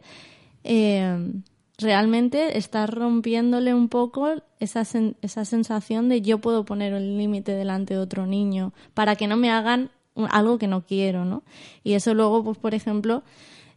Eh, 0.64 1.32
realmente 1.78 2.58
estás 2.58 2.90
rompiéndole 2.90 3.74
un 3.74 3.90
poco 3.90 4.28
esa, 4.60 4.84
esa 5.22 5.46
sensación 5.46 6.10
de 6.10 6.22
yo 6.22 6.40
puedo 6.40 6.66
poner 6.66 6.94
el 6.94 7.18
límite 7.18 7.54
delante 7.54 7.94
de 7.94 8.00
otro 8.00 8.26
niño 8.26 8.74
para 8.94 9.16
que 9.16 9.28
no 9.28 9.38
me 9.38 9.50
hagan 9.50 9.92
algo 10.30 10.58
que 10.58 10.68
no 10.68 10.86
quiero, 10.86 11.26
¿no? 11.26 11.44
Y 11.84 11.94
eso 11.94 12.14
luego, 12.14 12.44
pues 12.44 12.58
por 12.58 12.74
ejemplo, 12.74 13.24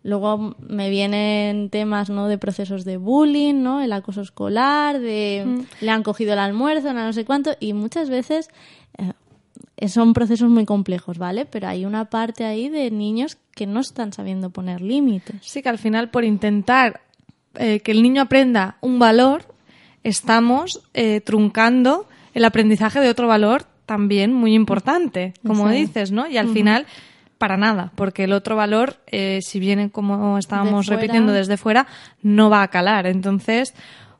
luego 0.05 0.55
me 0.61 0.90
vienen 0.90 1.71
temas, 1.71 2.11
¿no? 2.11 2.29
De 2.29 2.38
procesos 2.38 2.85
de 2.85 2.99
bullying, 2.99 3.62
¿no? 3.62 3.81
El 3.81 3.93
acoso 3.93 4.21
escolar, 4.21 5.01
de 5.01 5.43
mm. 5.45 5.85
le 5.85 5.90
han 5.90 6.05
cogido 6.05 6.35
el 6.35 6.38
almuerzo, 6.38 6.93
no 6.93 7.12
sé 7.12 7.25
cuánto, 7.25 7.57
y 7.59 7.73
muchas 7.73 8.11
veces 8.11 8.51
eh, 8.99 9.88
son 9.88 10.12
procesos 10.12 10.51
muy 10.51 10.67
complejos, 10.67 11.19
¿vale? 11.19 11.47
Pero 11.47 11.69
hay 11.69 11.87
una 11.87 12.05
parte 12.05 12.45
ahí 12.45 12.69
de 12.69 12.90
niños 12.90 13.38
que 13.55 13.67
no 13.67 13.81
están 13.81 14.12
sabiendo 14.12 14.51
poner 14.51 14.83
límites. 14.83 15.37
Sí, 15.40 15.62
que 15.62 15.71
al 15.71 15.79
final 15.79 16.11
por 16.11 16.23
intentar 16.25 17.01
eh, 17.55 17.81
que 17.81 17.93
el 17.93 18.03
niño 18.03 18.23
aprenda 18.23 18.77
un 18.83 18.99
valor, 18.99 19.47
estamos 20.03 20.83
eh, 20.93 21.23
truncando 21.23 22.07
el 22.35 22.45
aprendizaje 22.45 23.01
de 23.01 23.09
otro 23.09 23.27
valor 23.27 23.64
también 23.87 24.33
muy 24.35 24.55
importante, 24.55 25.35
como 25.47 25.69
dices, 25.69 26.11
¿no? 26.11 26.27
Y 26.27 26.37
al 26.37 26.49
final, 26.49 26.87
para 27.44 27.59
nada, 27.59 27.92
porque 27.94 28.24
el 28.24 28.33
otro 28.33 28.57
valor, 28.57 28.96
eh, 29.07 29.40
si 29.42 29.61
viene 29.61 29.90
como 29.90 30.38
estábamos 30.38 30.87
repitiendo 30.87 31.30
desde 31.30 31.59
fuera, 31.59 31.87
no 32.22 32.48
va 32.48 32.62
a 32.62 32.68
calar. 32.68 33.07
Entonces, 33.07 33.74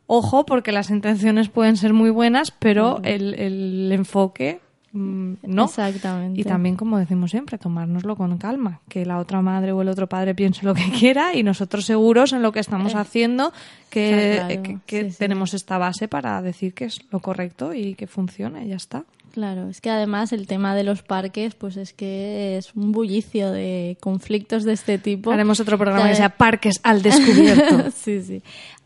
ojo, 0.07 0.45
porque 0.45 0.73
las 0.73 0.91
intenciones 0.91 1.49
pueden 1.49 1.79
ser 1.79 1.95
muy 1.95 2.11
buenas, 2.11 2.51
pero 2.51 3.01
el, 3.03 3.33
el 3.35 3.91
enfoque 3.93 4.61
Mm, 4.95 5.35
no. 5.43 5.65
Exactamente. 5.65 6.41
Y 6.41 6.45
también, 6.45 6.77
como 6.77 6.99
decimos 6.99 7.33
siempre, 7.33 7.59
tomárnoslo 7.59 8.15
con 8.15 8.39
calma, 8.39 8.81
que 8.89 9.05
la 9.05 9.19
otra 9.19 9.43
madre 9.43 9.73
o 9.73 9.83
el 9.83 9.89
otro 9.89 10.09
padre 10.09 10.37
piense 10.37 10.65
lo 10.65 10.73
que 10.73 10.89
quiera 10.99 11.35
y 11.35 11.43
nosotros 11.43 11.85
seguros 11.85 12.33
en 12.33 12.43
lo 12.43 12.53
que 12.53 12.61
estamos 12.61 12.95
eh, 12.95 12.99
haciendo, 12.99 13.53
que, 13.91 14.79
tenemos 15.19 15.53
esta 15.53 15.79
base 15.79 16.07
para 16.07 16.41
decir 16.43 16.75
que 16.75 16.85
es 16.85 17.01
lo 17.11 17.19
correcto 17.19 17.75
y 17.75 17.97
que 17.97 18.07
funciona 18.07 18.65
y 18.65 18.69
ya 18.69 18.77
está. 18.77 19.05
Claro, 19.35 19.69
es 19.69 19.81
que 19.81 19.91
además 19.91 20.33
el 20.33 20.47
tema 20.47 20.77
de 20.77 20.85
los 20.85 21.03
parques, 21.03 21.57
pues 21.57 21.77
es 21.77 21.93
que 21.93 22.57
es 22.57 22.73
un 22.77 22.93
bullicio 22.93 23.51
de 23.51 23.97
conflictos 23.99 24.63
de 24.63 24.75
este 24.75 24.97
tipo. 24.97 25.33
Haremos 25.33 25.59
otro 25.59 25.77
programa 25.77 26.09
que 26.09 26.15
sea 26.15 26.29
Parques 26.29 26.79
al 26.85 27.03
descubierto. 27.03 27.91
sí, 27.97 28.23
sí. 28.23 28.45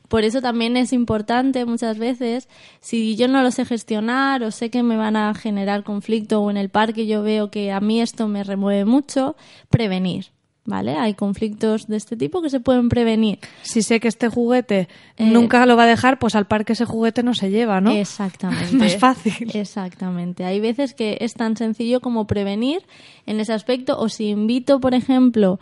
Por 0.08 0.24
eso 0.24 0.40
también 0.40 0.78
es 0.78 0.94
importante 0.94 1.66
muchas 1.66 1.98
veces, 1.98 2.48
si 2.80 3.14
yo 3.14 3.28
no 3.28 3.42
lo 3.42 3.50
sé 3.50 3.66
gestionar 3.66 4.42
o 4.42 4.50
sé 4.50 4.70
que 4.70 4.82
me 4.82 4.96
van 4.96 5.16
a 5.16 5.34
generar 5.34 5.84
conflicto 5.84 6.40
o 6.40 6.50
en 6.50 6.56
el 6.56 6.70
parque 6.70 7.06
yo 7.06 7.22
veo 7.22 7.50
que 7.50 7.70
a 7.70 7.80
mí 7.80 8.00
esto 8.00 8.26
me 8.26 8.42
remueve 8.42 8.86
mucho, 8.86 9.36
prevenir. 9.68 10.28
¿Vale? 10.68 10.98
Hay 10.98 11.14
conflictos 11.14 11.86
de 11.86 11.96
este 11.96 12.14
tipo 12.14 12.42
que 12.42 12.50
se 12.50 12.60
pueden 12.60 12.90
prevenir. 12.90 13.38
Si 13.62 13.80
sé 13.80 14.00
que 14.00 14.08
este 14.08 14.28
juguete 14.28 14.86
eh, 15.16 15.24
nunca 15.24 15.64
lo 15.64 15.78
va 15.78 15.84
a 15.84 15.86
dejar, 15.86 16.18
pues 16.18 16.34
al 16.34 16.46
parque 16.46 16.74
ese 16.74 16.84
juguete 16.84 17.22
no 17.22 17.32
se 17.32 17.48
lleva, 17.48 17.80
¿no? 17.80 17.90
Exactamente. 17.90 18.64
Es 18.66 18.74
más 18.74 18.96
fácil. 18.98 19.50
Exactamente. 19.54 20.44
Hay 20.44 20.60
veces 20.60 20.92
que 20.92 21.16
es 21.22 21.32
tan 21.32 21.56
sencillo 21.56 22.02
como 22.02 22.26
prevenir 22.26 22.82
en 23.24 23.40
ese 23.40 23.54
aspecto. 23.54 23.98
O 23.98 24.10
si 24.10 24.28
invito, 24.28 24.78
por 24.78 24.92
ejemplo, 24.92 25.58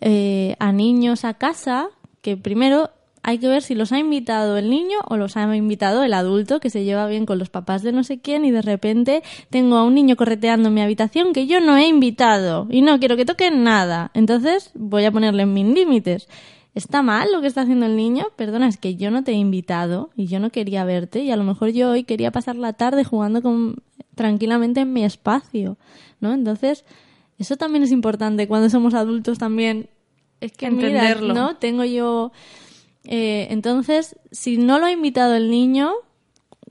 eh, 0.00 0.56
a 0.58 0.72
niños 0.72 1.24
a 1.24 1.34
casa, 1.34 1.86
que 2.20 2.36
primero 2.36 2.90
hay 3.22 3.38
que 3.38 3.48
ver 3.48 3.62
si 3.62 3.74
los 3.74 3.92
ha 3.92 3.98
invitado 3.98 4.56
el 4.56 4.70
niño 4.70 4.98
o 5.08 5.16
los 5.16 5.36
ha 5.36 5.54
invitado 5.56 6.02
el 6.02 6.14
adulto 6.14 6.60
que 6.60 6.70
se 6.70 6.84
lleva 6.84 7.06
bien 7.06 7.26
con 7.26 7.38
los 7.38 7.50
papás 7.50 7.82
de 7.82 7.92
no 7.92 8.04
sé 8.04 8.20
quién 8.20 8.44
y 8.44 8.50
de 8.50 8.62
repente 8.62 9.22
tengo 9.50 9.76
a 9.76 9.84
un 9.84 9.94
niño 9.94 10.16
correteando 10.16 10.68
en 10.68 10.74
mi 10.74 10.80
habitación 10.80 11.32
que 11.32 11.46
yo 11.46 11.60
no 11.60 11.76
he 11.76 11.86
invitado 11.86 12.66
y 12.70 12.82
no 12.82 12.98
quiero 12.98 13.16
que 13.16 13.24
toquen 13.24 13.64
nada. 13.64 14.10
Entonces 14.14 14.70
voy 14.74 15.04
a 15.04 15.12
ponerle 15.12 15.46
mis 15.46 15.66
límites. 15.66 16.28
¿Está 16.74 17.02
mal 17.02 17.32
lo 17.32 17.40
que 17.40 17.48
está 17.48 17.62
haciendo 17.62 17.86
el 17.86 17.96
niño? 17.96 18.26
Perdona, 18.36 18.68
es 18.68 18.76
que 18.76 18.94
yo 18.94 19.10
no 19.10 19.24
te 19.24 19.32
he 19.32 19.34
invitado 19.34 20.10
y 20.14 20.26
yo 20.26 20.38
no 20.38 20.50
quería 20.50 20.84
verte 20.84 21.20
y 21.20 21.30
a 21.30 21.36
lo 21.36 21.42
mejor 21.42 21.70
yo 21.70 21.90
hoy 21.90 22.04
quería 22.04 22.30
pasar 22.30 22.56
la 22.56 22.72
tarde 22.74 23.04
jugando 23.04 23.42
con... 23.42 23.82
tranquilamente 24.14 24.80
en 24.80 24.92
mi 24.92 25.04
espacio, 25.04 25.76
¿no? 26.20 26.32
Entonces, 26.32 26.84
eso 27.38 27.56
también 27.56 27.82
es 27.82 27.90
importante 27.90 28.46
cuando 28.46 28.70
somos 28.70 28.94
adultos 28.94 29.38
también. 29.38 29.88
Es 30.40 30.52
que 30.52 30.66
entenderlo. 30.66 31.34
¿no? 31.34 31.56
Tengo 31.56 31.84
yo 31.84 32.32
eh, 33.04 33.48
entonces, 33.50 34.16
si 34.30 34.58
no 34.58 34.78
lo 34.78 34.86
ha 34.86 34.92
invitado 34.92 35.34
el 35.34 35.50
niño, 35.50 35.92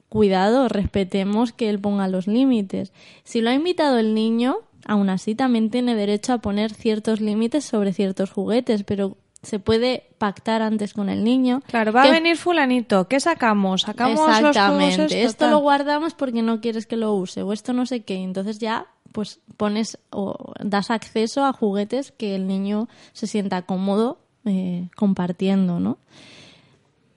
cuidado, 0.09 0.67
respetemos 0.67 1.53
que 1.53 1.69
él 1.69 1.79
ponga 1.79 2.07
los 2.07 2.27
límites. 2.27 2.93
Si 3.23 3.41
lo 3.41 3.49
ha 3.49 3.53
invitado 3.53 3.97
el 3.97 4.13
niño, 4.13 4.57
aún 4.85 5.09
así 5.09 5.35
también 5.35 5.69
tiene 5.69 5.95
derecho 5.95 6.33
a 6.33 6.37
poner 6.39 6.73
ciertos 6.73 7.21
límites 7.21 7.65
sobre 7.65 7.93
ciertos 7.93 8.31
juguetes, 8.31 8.83
pero 8.83 9.17
se 9.43 9.59
puede 9.59 10.09
pactar 10.17 10.61
antes 10.61 10.93
con 10.93 11.09
el 11.09 11.23
niño. 11.23 11.61
Claro, 11.67 11.93
va 11.93 12.03
a 12.03 12.11
venir 12.11 12.37
fulanito, 12.37 13.07
¿qué 13.07 13.19
sacamos? 13.19 13.83
Sacamos 13.83 14.19
Exactamente, 14.27 15.23
esto 15.23 15.47
lo 15.47 15.59
guardamos 15.59 16.13
porque 16.13 16.41
no 16.41 16.59
quieres 16.59 16.87
que 16.87 16.97
lo 16.97 17.13
use 17.13 17.43
o 17.43 17.53
esto 17.53 17.73
no 17.73 17.85
sé 17.85 18.03
qué, 18.03 18.15
entonces 18.15 18.59
ya 18.59 18.87
pues 19.11 19.39
pones 19.55 19.99
o 20.09 20.53
das 20.59 20.91
acceso 20.91 21.45
a 21.45 21.53
juguetes 21.53 22.11
que 22.11 22.35
el 22.35 22.47
niño 22.47 22.87
se 23.13 23.27
sienta 23.27 23.61
cómodo 23.61 24.19
eh, 24.47 24.89
compartiendo, 24.95 25.79
¿no? 25.79 25.97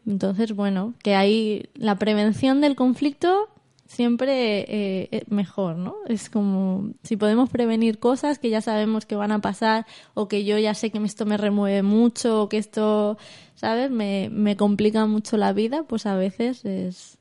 Entonces, 0.07 0.55
bueno, 0.55 0.95
que 1.03 1.15
hay 1.15 1.69
la 1.75 1.97
prevención 1.97 2.61
del 2.61 2.75
conflicto 2.77 3.49
siempre 3.87 4.65
eh, 4.69 5.25
mejor, 5.29 5.77
¿no? 5.77 5.97
Es 6.07 6.31
como 6.31 6.91
si 7.03 7.17
podemos 7.17 7.51
prevenir 7.51 7.99
cosas 7.99 8.39
que 8.39 8.51
ya 8.51 8.61
sabemos 8.61 9.05
que 9.05 9.17
van 9.17 9.33
a 9.33 9.41
pasar 9.41 9.87
o 10.15 10.29
que 10.29 10.45
yo 10.45 10.59
ya 10.59 10.75
sé 10.75 10.91
que 10.91 10.99
esto 10.99 11.27
me 11.27 11.37
remueve 11.37 11.83
mucho 11.83 12.43
o 12.43 12.49
que 12.49 12.59
esto, 12.59 13.19
¿sabes? 13.55 13.91
Me, 13.91 14.29
me 14.31 14.57
complica 14.57 15.07
mucho 15.07 15.37
la 15.37 15.53
vida, 15.53 15.83
pues 15.85 16.07
a 16.07 16.15
veces 16.15 16.65
es, 16.65 17.20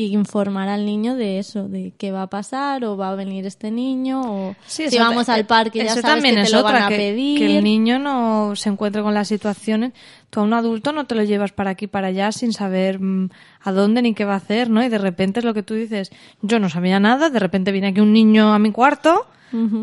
y 0.00 0.14
informar 0.14 0.68
al 0.68 0.86
niño 0.86 1.14
de 1.14 1.38
eso, 1.38 1.68
de 1.68 1.92
qué 1.98 2.10
va 2.10 2.22
a 2.22 2.26
pasar 2.28 2.84
o 2.84 2.96
va 2.96 3.10
a 3.10 3.14
venir 3.14 3.44
este 3.44 3.70
niño 3.70 4.22
o 4.24 4.56
si 4.66 4.98
vamos 4.98 5.28
al 5.28 5.44
parque 5.44 5.84
ya 5.84 5.94
sabes 5.94 6.24
que 6.24 6.32
te 6.32 6.50
lo 6.50 6.62
van 6.62 6.82
a 6.82 6.88
pedir. 6.88 7.38
Que 7.38 7.58
el 7.58 7.64
niño 7.64 7.98
no 7.98 8.56
se 8.56 8.70
encuentre 8.70 9.02
con 9.02 9.12
las 9.12 9.28
situaciones. 9.28 9.92
Tú 10.30 10.40
a 10.40 10.42
un 10.42 10.54
adulto 10.54 10.92
no 10.92 11.04
te 11.04 11.14
lo 11.14 11.22
llevas 11.22 11.52
para 11.52 11.70
aquí 11.70 11.86
para 11.86 12.08
allá 12.08 12.32
sin 12.32 12.52
saber 12.52 13.00
mm, 13.00 13.28
a 13.62 13.72
dónde 13.72 14.00
ni 14.00 14.14
qué 14.14 14.24
va 14.24 14.34
a 14.34 14.36
hacer, 14.36 14.70
¿no? 14.70 14.82
Y 14.82 14.88
de 14.88 14.98
repente 14.98 15.40
es 15.40 15.44
lo 15.44 15.52
que 15.52 15.62
tú 15.62 15.74
dices, 15.74 16.10
yo 16.40 16.58
no 16.58 16.70
sabía 16.70 16.98
nada, 16.98 17.28
de 17.28 17.38
repente 17.38 17.72
viene 17.72 17.88
aquí 17.88 18.00
un 18.00 18.12
niño 18.12 18.54
a 18.54 18.58
mi 18.58 18.72
cuarto, 18.72 19.26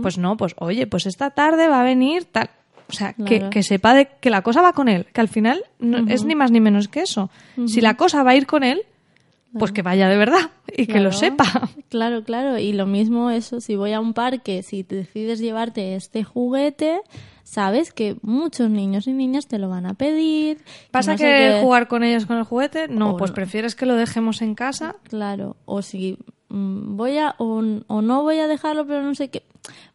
pues 0.02 0.18
no, 0.18 0.38
pues 0.38 0.56
oye, 0.60 0.88
pues 0.88 1.06
esta 1.06 1.30
tarde 1.32 1.68
va 1.68 1.82
a 1.82 1.84
venir 1.84 2.26
tal. 2.26 2.50
O 2.90 2.94
sea, 2.94 3.14
que, 3.14 3.50
que, 3.50 3.64
sepa 3.64 3.94
de 3.94 4.08
que 4.22 4.30
la 4.30 4.42
cosa 4.42 4.62
va 4.62 4.72
con 4.72 4.88
él, 4.88 5.08
que 5.12 5.20
al 5.20 5.28
final 5.28 5.66
no, 5.78 6.10
es 6.10 6.24
ni 6.24 6.36
más 6.36 6.52
ni 6.52 6.62
menos 6.62 6.88
que 6.88 7.02
eso. 7.02 7.30
Si 7.66 7.82
la 7.82 7.98
cosa 7.98 8.24
va 8.24 8.32
a 8.32 8.36
ir 8.36 8.48
con 8.48 8.64
él, 8.64 8.84
pues 9.58 9.72
que 9.72 9.82
vaya 9.82 10.10
de 10.10 10.18
verdad 10.18 10.52
y 10.76 10.88
que 10.88 11.00
lo 11.00 11.12
sepa. 11.12 11.70
Claro, 11.90 12.24
claro. 12.24 12.58
Y 12.58 12.74
lo 12.74 12.86
mismo 12.86 13.30
eso, 13.30 13.62
si 13.62 13.76
voy 13.76 13.94
a 13.94 14.00
un 14.00 14.14
parque, 14.14 14.62
si 14.64 14.84
decides 14.84 15.40
llevarte 15.40 15.96
este 15.96 16.24
juguete, 16.24 17.02
sabes 17.44 17.94
que 17.94 18.18
muchos 18.22 18.70
niños 18.70 19.08
y 19.08 19.14
niñas 19.14 19.48
te 19.48 19.58
lo 19.58 19.70
van 19.70 19.86
a 19.86 19.94
pedir. 19.94 20.64
¿Pasa 20.92 21.16
que 21.16 21.60
jugar 21.62 21.88
con 21.88 22.04
ellos 22.04 22.26
con 22.26 22.38
el 22.38 22.44
juguete? 22.44 22.88
No, 22.90 23.16
pues 23.16 23.32
prefieres 23.32 23.74
que 23.74 23.86
lo 23.86 23.96
dejemos 23.96 24.42
en 24.42 24.54
casa. 24.54 24.98
Claro, 25.04 25.56
o 25.66 25.82
si 25.82 26.18
mm, 26.50 26.98
voy 26.98 27.18
a, 27.18 27.36
o, 27.38 27.64
o 27.88 28.02
no 28.02 28.24
voy 28.24 28.40
a 28.40 28.48
dejarlo, 28.48 28.86
pero 28.86 29.02
no 29.02 29.16
sé 29.16 29.30
qué. 29.30 29.44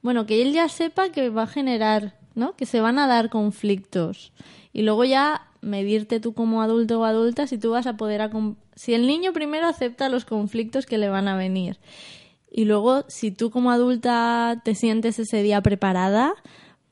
Bueno, 0.01 0.27
que 0.27 0.43
él 0.43 0.53
ya 0.53 0.69
sepa 0.69 1.11
que 1.11 1.29
va 1.29 1.43
a 1.43 1.47
generar, 1.47 2.15
¿no? 2.35 2.57
Que 2.57 2.67
se 2.67 2.81
van 2.81 2.99
a 2.99 3.07
dar 3.07 3.29
conflictos. 3.29 4.33
Y 4.73 4.83
luego 4.83 5.05
ya 5.05 5.49
medirte 5.61 6.21
tú 6.21 6.33
como 6.33 6.63
adulto 6.63 7.01
o 7.01 7.05
adulta 7.05 7.47
si 7.47 7.59
tú 7.59 7.71
vas 7.71 7.87
a 7.87 7.97
poder... 7.97 8.31
Si 8.75 8.95
el 8.95 9.07
niño 9.07 9.33
primero 9.33 9.67
acepta 9.67 10.09
los 10.09 10.25
conflictos 10.25 10.87
que 10.87 10.99
le 10.99 11.09
van 11.09 11.29
a 11.29 11.37
venir. 11.37 11.79
Y 12.51 12.65
luego, 12.65 13.05
si 13.09 13.31
tú 13.31 13.51
como 13.51 13.71
adulta 13.71 14.61
te 14.65 14.75
sientes 14.75 15.19
ese 15.19 15.43
día 15.43 15.63
preparada, 15.63 16.35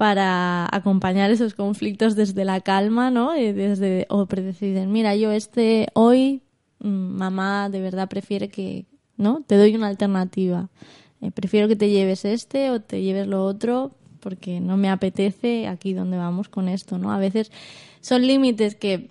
para 0.01 0.67
acompañar 0.75 1.31
esos 1.31 1.53
conflictos 1.53 2.17
desde 2.17 2.47
la 2.47 2.63
calma, 2.63 3.11
¿no? 3.11 3.37
Y 3.37 3.53
desde, 3.53 4.07
o 4.09 4.25
deciden, 4.25 4.91
mira, 4.91 5.15
yo 5.15 5.31
este, 5.31 5.89
hoy, 5.93 6.41
mm, 6.79 6.89
mamá 6.89 7.69
de 7.69 7.83
verdad 7.83 8.09
prefiere 8.09 8.49
que, 8.49 8.87
¿no? 9.19 9.43
Te 9.47 9.59
doy 9.59 9.75
una 9.75 9.89
alternativa. 9.89 10.71
Eh, 11.21 11.31
prefiero 11.31 11.69
que 11.69 11.77
te 11.77 11.91
lleves 11.91 12.25
este 12.25 12.71
o 12.71 12.81
te 12.81 13.03
lleves 13.03 13.27
lo 13.27 13.45
otro 13.45 13.91
porque 14.21 14.59
no 14.59 14.79
me 14.79 14.89
apetece 14.89 15.69
aquí 15.69 15.93
donde 15.93 16.17
vamos 16.17 16.49
con 16.49 16.71
esto, 16.71 16.97
¿no? 16.97 17.13
A 17.13 17.19
veces 17.19 17.53
son 18.01 18.27
límites 18.27 18.77
que 18.77 19.11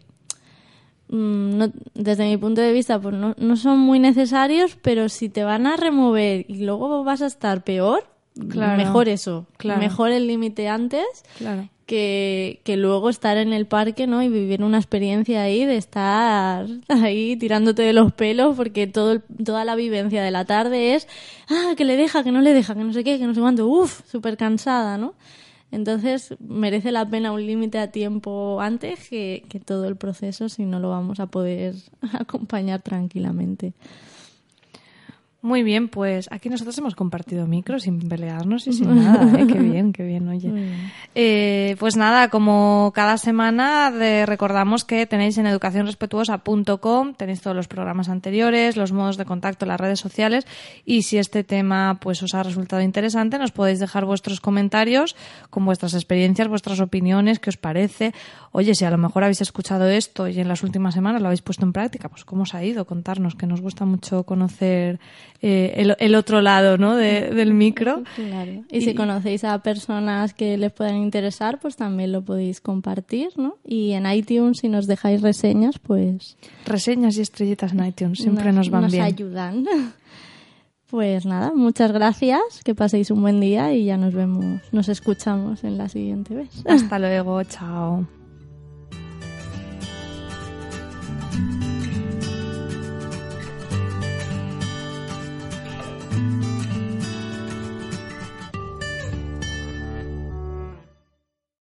mm, 1.09 1.63
desde 1.93 2.25
mi 2.25 2.37
punto 2.37 2.61
de 2.61 2.73
vista 2.73 2.99
pues 2.99 3.15
no, 3.15 3.35
no, 3.37 3.55
son 3.55 3.79
muy 3.79 3.99
necesarios, 3.99 4.77
pero 4.81 5.09
si 5.09 5.29
te 5.29 5.43
van 5.43 5.67
a 5.67 5.75
remover 5.75 6.45
y 6.47 6.63
luego 6.65 7.03
vas 7.03 7.21
a 7.21 7.27
estar 7.27 7.63
peor, 7.63 8.05
mejor 8.35 9.09
eso, 9.09 9.47
mejor 9.63 10.11
el 10.11 10.27
límite 10.27 10.69
antes 10.69 11.05
que, 11.85 12.61
que, 12.63 12.77
luego 12.77 13.09
estar 13.09 13.37
en 13.37 13.51
el 13.51 13.65
parque 13.65 14.05
¿no? 14.05 14.21
y 14.21 14.29
vivir 14.29 14.63
una 14.63 14.77
experiencia 14.77 15.41
ahí 15.41 15.65
de 15.65 15.75
estar 15.75 16.67
ahí 16.87 17.35
tirándote 17.35 17.81
de 17.81 17.93
los 17.93 18.13
pelos 18.13 18.55
porque 18.55 18.85
todo 18.85 19.19
toda 19.43 19.65
la 19.65 19.75
vivencia 19.75 20.21
de 20.21 20.29
la 20.29 20.45
tarde 20.45 20.93
es, 20.93 21.07
ah, 21.49 21.73
que 21.75 21.85
le 21.85 21.97
deja, 21.97 22.23
que 22.23 22.31
no 22.31 22.41
le 22.41 22.53
deja, 22.53 22.75
que 22.75 22.83
no 22.83 22.93
sé 22.93 23.03
qué, 23.03 23.17
que 23.17 23.25
no 23.25 23.33
sé 23.33 23.41
cuánto, 23.41 23.67
uff, 23.67 24.01
súper 24.05 24.37
cansada, 24.37 24.97
¿no? 24.97 25.15
Entonces 25.71 26.35
merece 26.39 26.91
la 26.91 27.07
pena 27.07 27.31
un 27.31 27.45
límite 27.45 27.77
a 27.77 27.91
tiempo 27.91 28.59
antes 28.61 29.07
que, 29.09 29.43
que 29.49 29.59
todo 29.59 29.85
el 29.87 29.95
proceso 29.95 30.49
si 30.49 30.65
no 30.65 30.79
lo 30.79 30.89
vamos 30.89 31.19
a 31.19 31.27
poder 31.27 31.75
acompañar 32.13 32.81
tranquilamente. 32.81 33.73
Muy 35.41 35.63
bien, 35.63 35.87
pues 35.87 36.27
aquí 36.31 36.49
nosotros 36.49 36.77
hemos 36.79 36.95
compartido 36.95 37.47
micro 37.47 37.79
sin 37.79 38.09
pelearnos 38.09 38.67
y 38.67 38.73
sin 38.73 38.93
nada. 38.93 39.39
¿eh? 39.39 39.47
Qué 39.47 39.57
bien, 39.57 39.93
qué 39.93 40.03
bien, 40.03 40.27
oye. 40.27 40.51
Eh, 41.15 41.77
pues 41.79 41.95
nada, 41.95 42.27
como 42.27 42.91
cada 42.93 43.17
semana 43.17 43.89
recordamos 44.25 44.83
que 44.83 45.05
tenéis 45.05 45.37
en 45.37 45.45
educacionrespetuosa.com, 45.45 47.13
tenéis 47.13 47.39
todos 47.39 47.55
los 47.55 47.69
programas 47.69 48.09
anteriores, 48.09 48.75
los 48.75 48.91
modos 48.91 49.15
de 49.15 49.23
contacto, 49.23 49.65
las 49.65 49.79
redes 49.79 50.01
sociales 50.01 50.45
y 50.85 51.03
si 51.03 51.17
este 51.17 51.45
tema 51.45 51.99
pues 52.01 52.21
os 52.21 52.33
ha 52.33 52.43
resultado 52.43 52.81
interesante 52.81 53.39
nos 53.39 53.51
podéis 53.51 53.79
dejar 53.79 54.03
vuestros 54.03 54.41
comentarios 54.41 55.15
con 55.49 55.63
vuestras 55.63 55.93
experiencias, 55.93 56.49
vuestras 56.49 56.81
opiniones, 56.81 57.39
qué 57.39 57.49
os 57.49 57.57
parece. 57.57 58.13
Oye, 58.51 58.73
si 58.75 58.85
a 58.85 58.91
lo 58.91 58.97
mejor 58.97 59.23
habéis 59.23 59.41
escuchado 59.41 59.87
esto 59.87 60.27
y 60.27 60.39
en 60.39 60.47
las 60.47 60.63
últimas 60.63 60.93
semanas 60.93 61.21
lo 61.21 61.27
habéis 61.27 61.41
puesto 61.41 61.65
en 61.65 61.73
práctica, 61.73 62.09
pues 62.09 62.25
cómo 62.25 62.43
os 62.43 62.55
ha 62.55 62.63
ido, 62.63 62.85
contarnos, 62.85 63.35
que 63.35 63.45
nos 63.45 63.61
gusta 63.61 63.85
mucho 63.85 64.23
conocer 64.23 64.99
eh, 65.41 65.95
el, 65.99 66.15
otro 66.15 66.41
lado 66.41 66.77
¿no? 66.77 66.95
del 66.95 67.53
micro. 67.53 68.03
Claro. 68.15 68.63
Y, 68.71 68.81
si 68.81 68.95
conocéis 68.95 69.43
a 69.43 69.59
personas 69.59 70.33
que 70.33 70.57
les 70.57 70.71
puedan 70.71 70.97
interesar, 70.97 71.59
pues 71.59 71.75
también 71.75 72.11
lo 72.11 72.23
podéis 72.23 72.61
compartir, 72.61 73.29
¿no? 73.37 73.57
Y 73.65 73.91
en 73.91 74.11
iTunes, 74.11 74.59
si 74.59 74.69
nos 74.69 74.87
dejáis 74.87 75.21
reseñas, 75.21 75.79
pues... 75.79 76.37
Reseñas 76.65 77.17
y 77.17 77.21
estrellitas 77.21 77.73
en 77.73 77.85
iTunes 77.85 78.19
siempre 78.19 78.51
nos, 78.51 78.69
van 78.69 78.87
bien. 78.87 79.03
Nos 79.03 79.13
ayudan. 79.13 79.65
Pues 80.89 81.23
nada, 81.23 81.51
muchas 81.53 81.91
gracias, 81.91 82.41
que 82.65 82.73
paséis 82.73 83.11
un 83.11 83.21
buen 83.21 83.39
día 83.39 83.75
y 83.75 83.85
ya 83.85 83.95
nos 83.95 84.15
vemos, 84.15 84.61
nos 84.71 84.89
escuchamos 84.89 85.63
en 85.63 85.77
la 85.77 85.87
siguiente 85.87 86.33
vez. 86.33 86.49
Hasta 86.65 86.97
luego, 86.99 87.43
chao. 87.43 88.07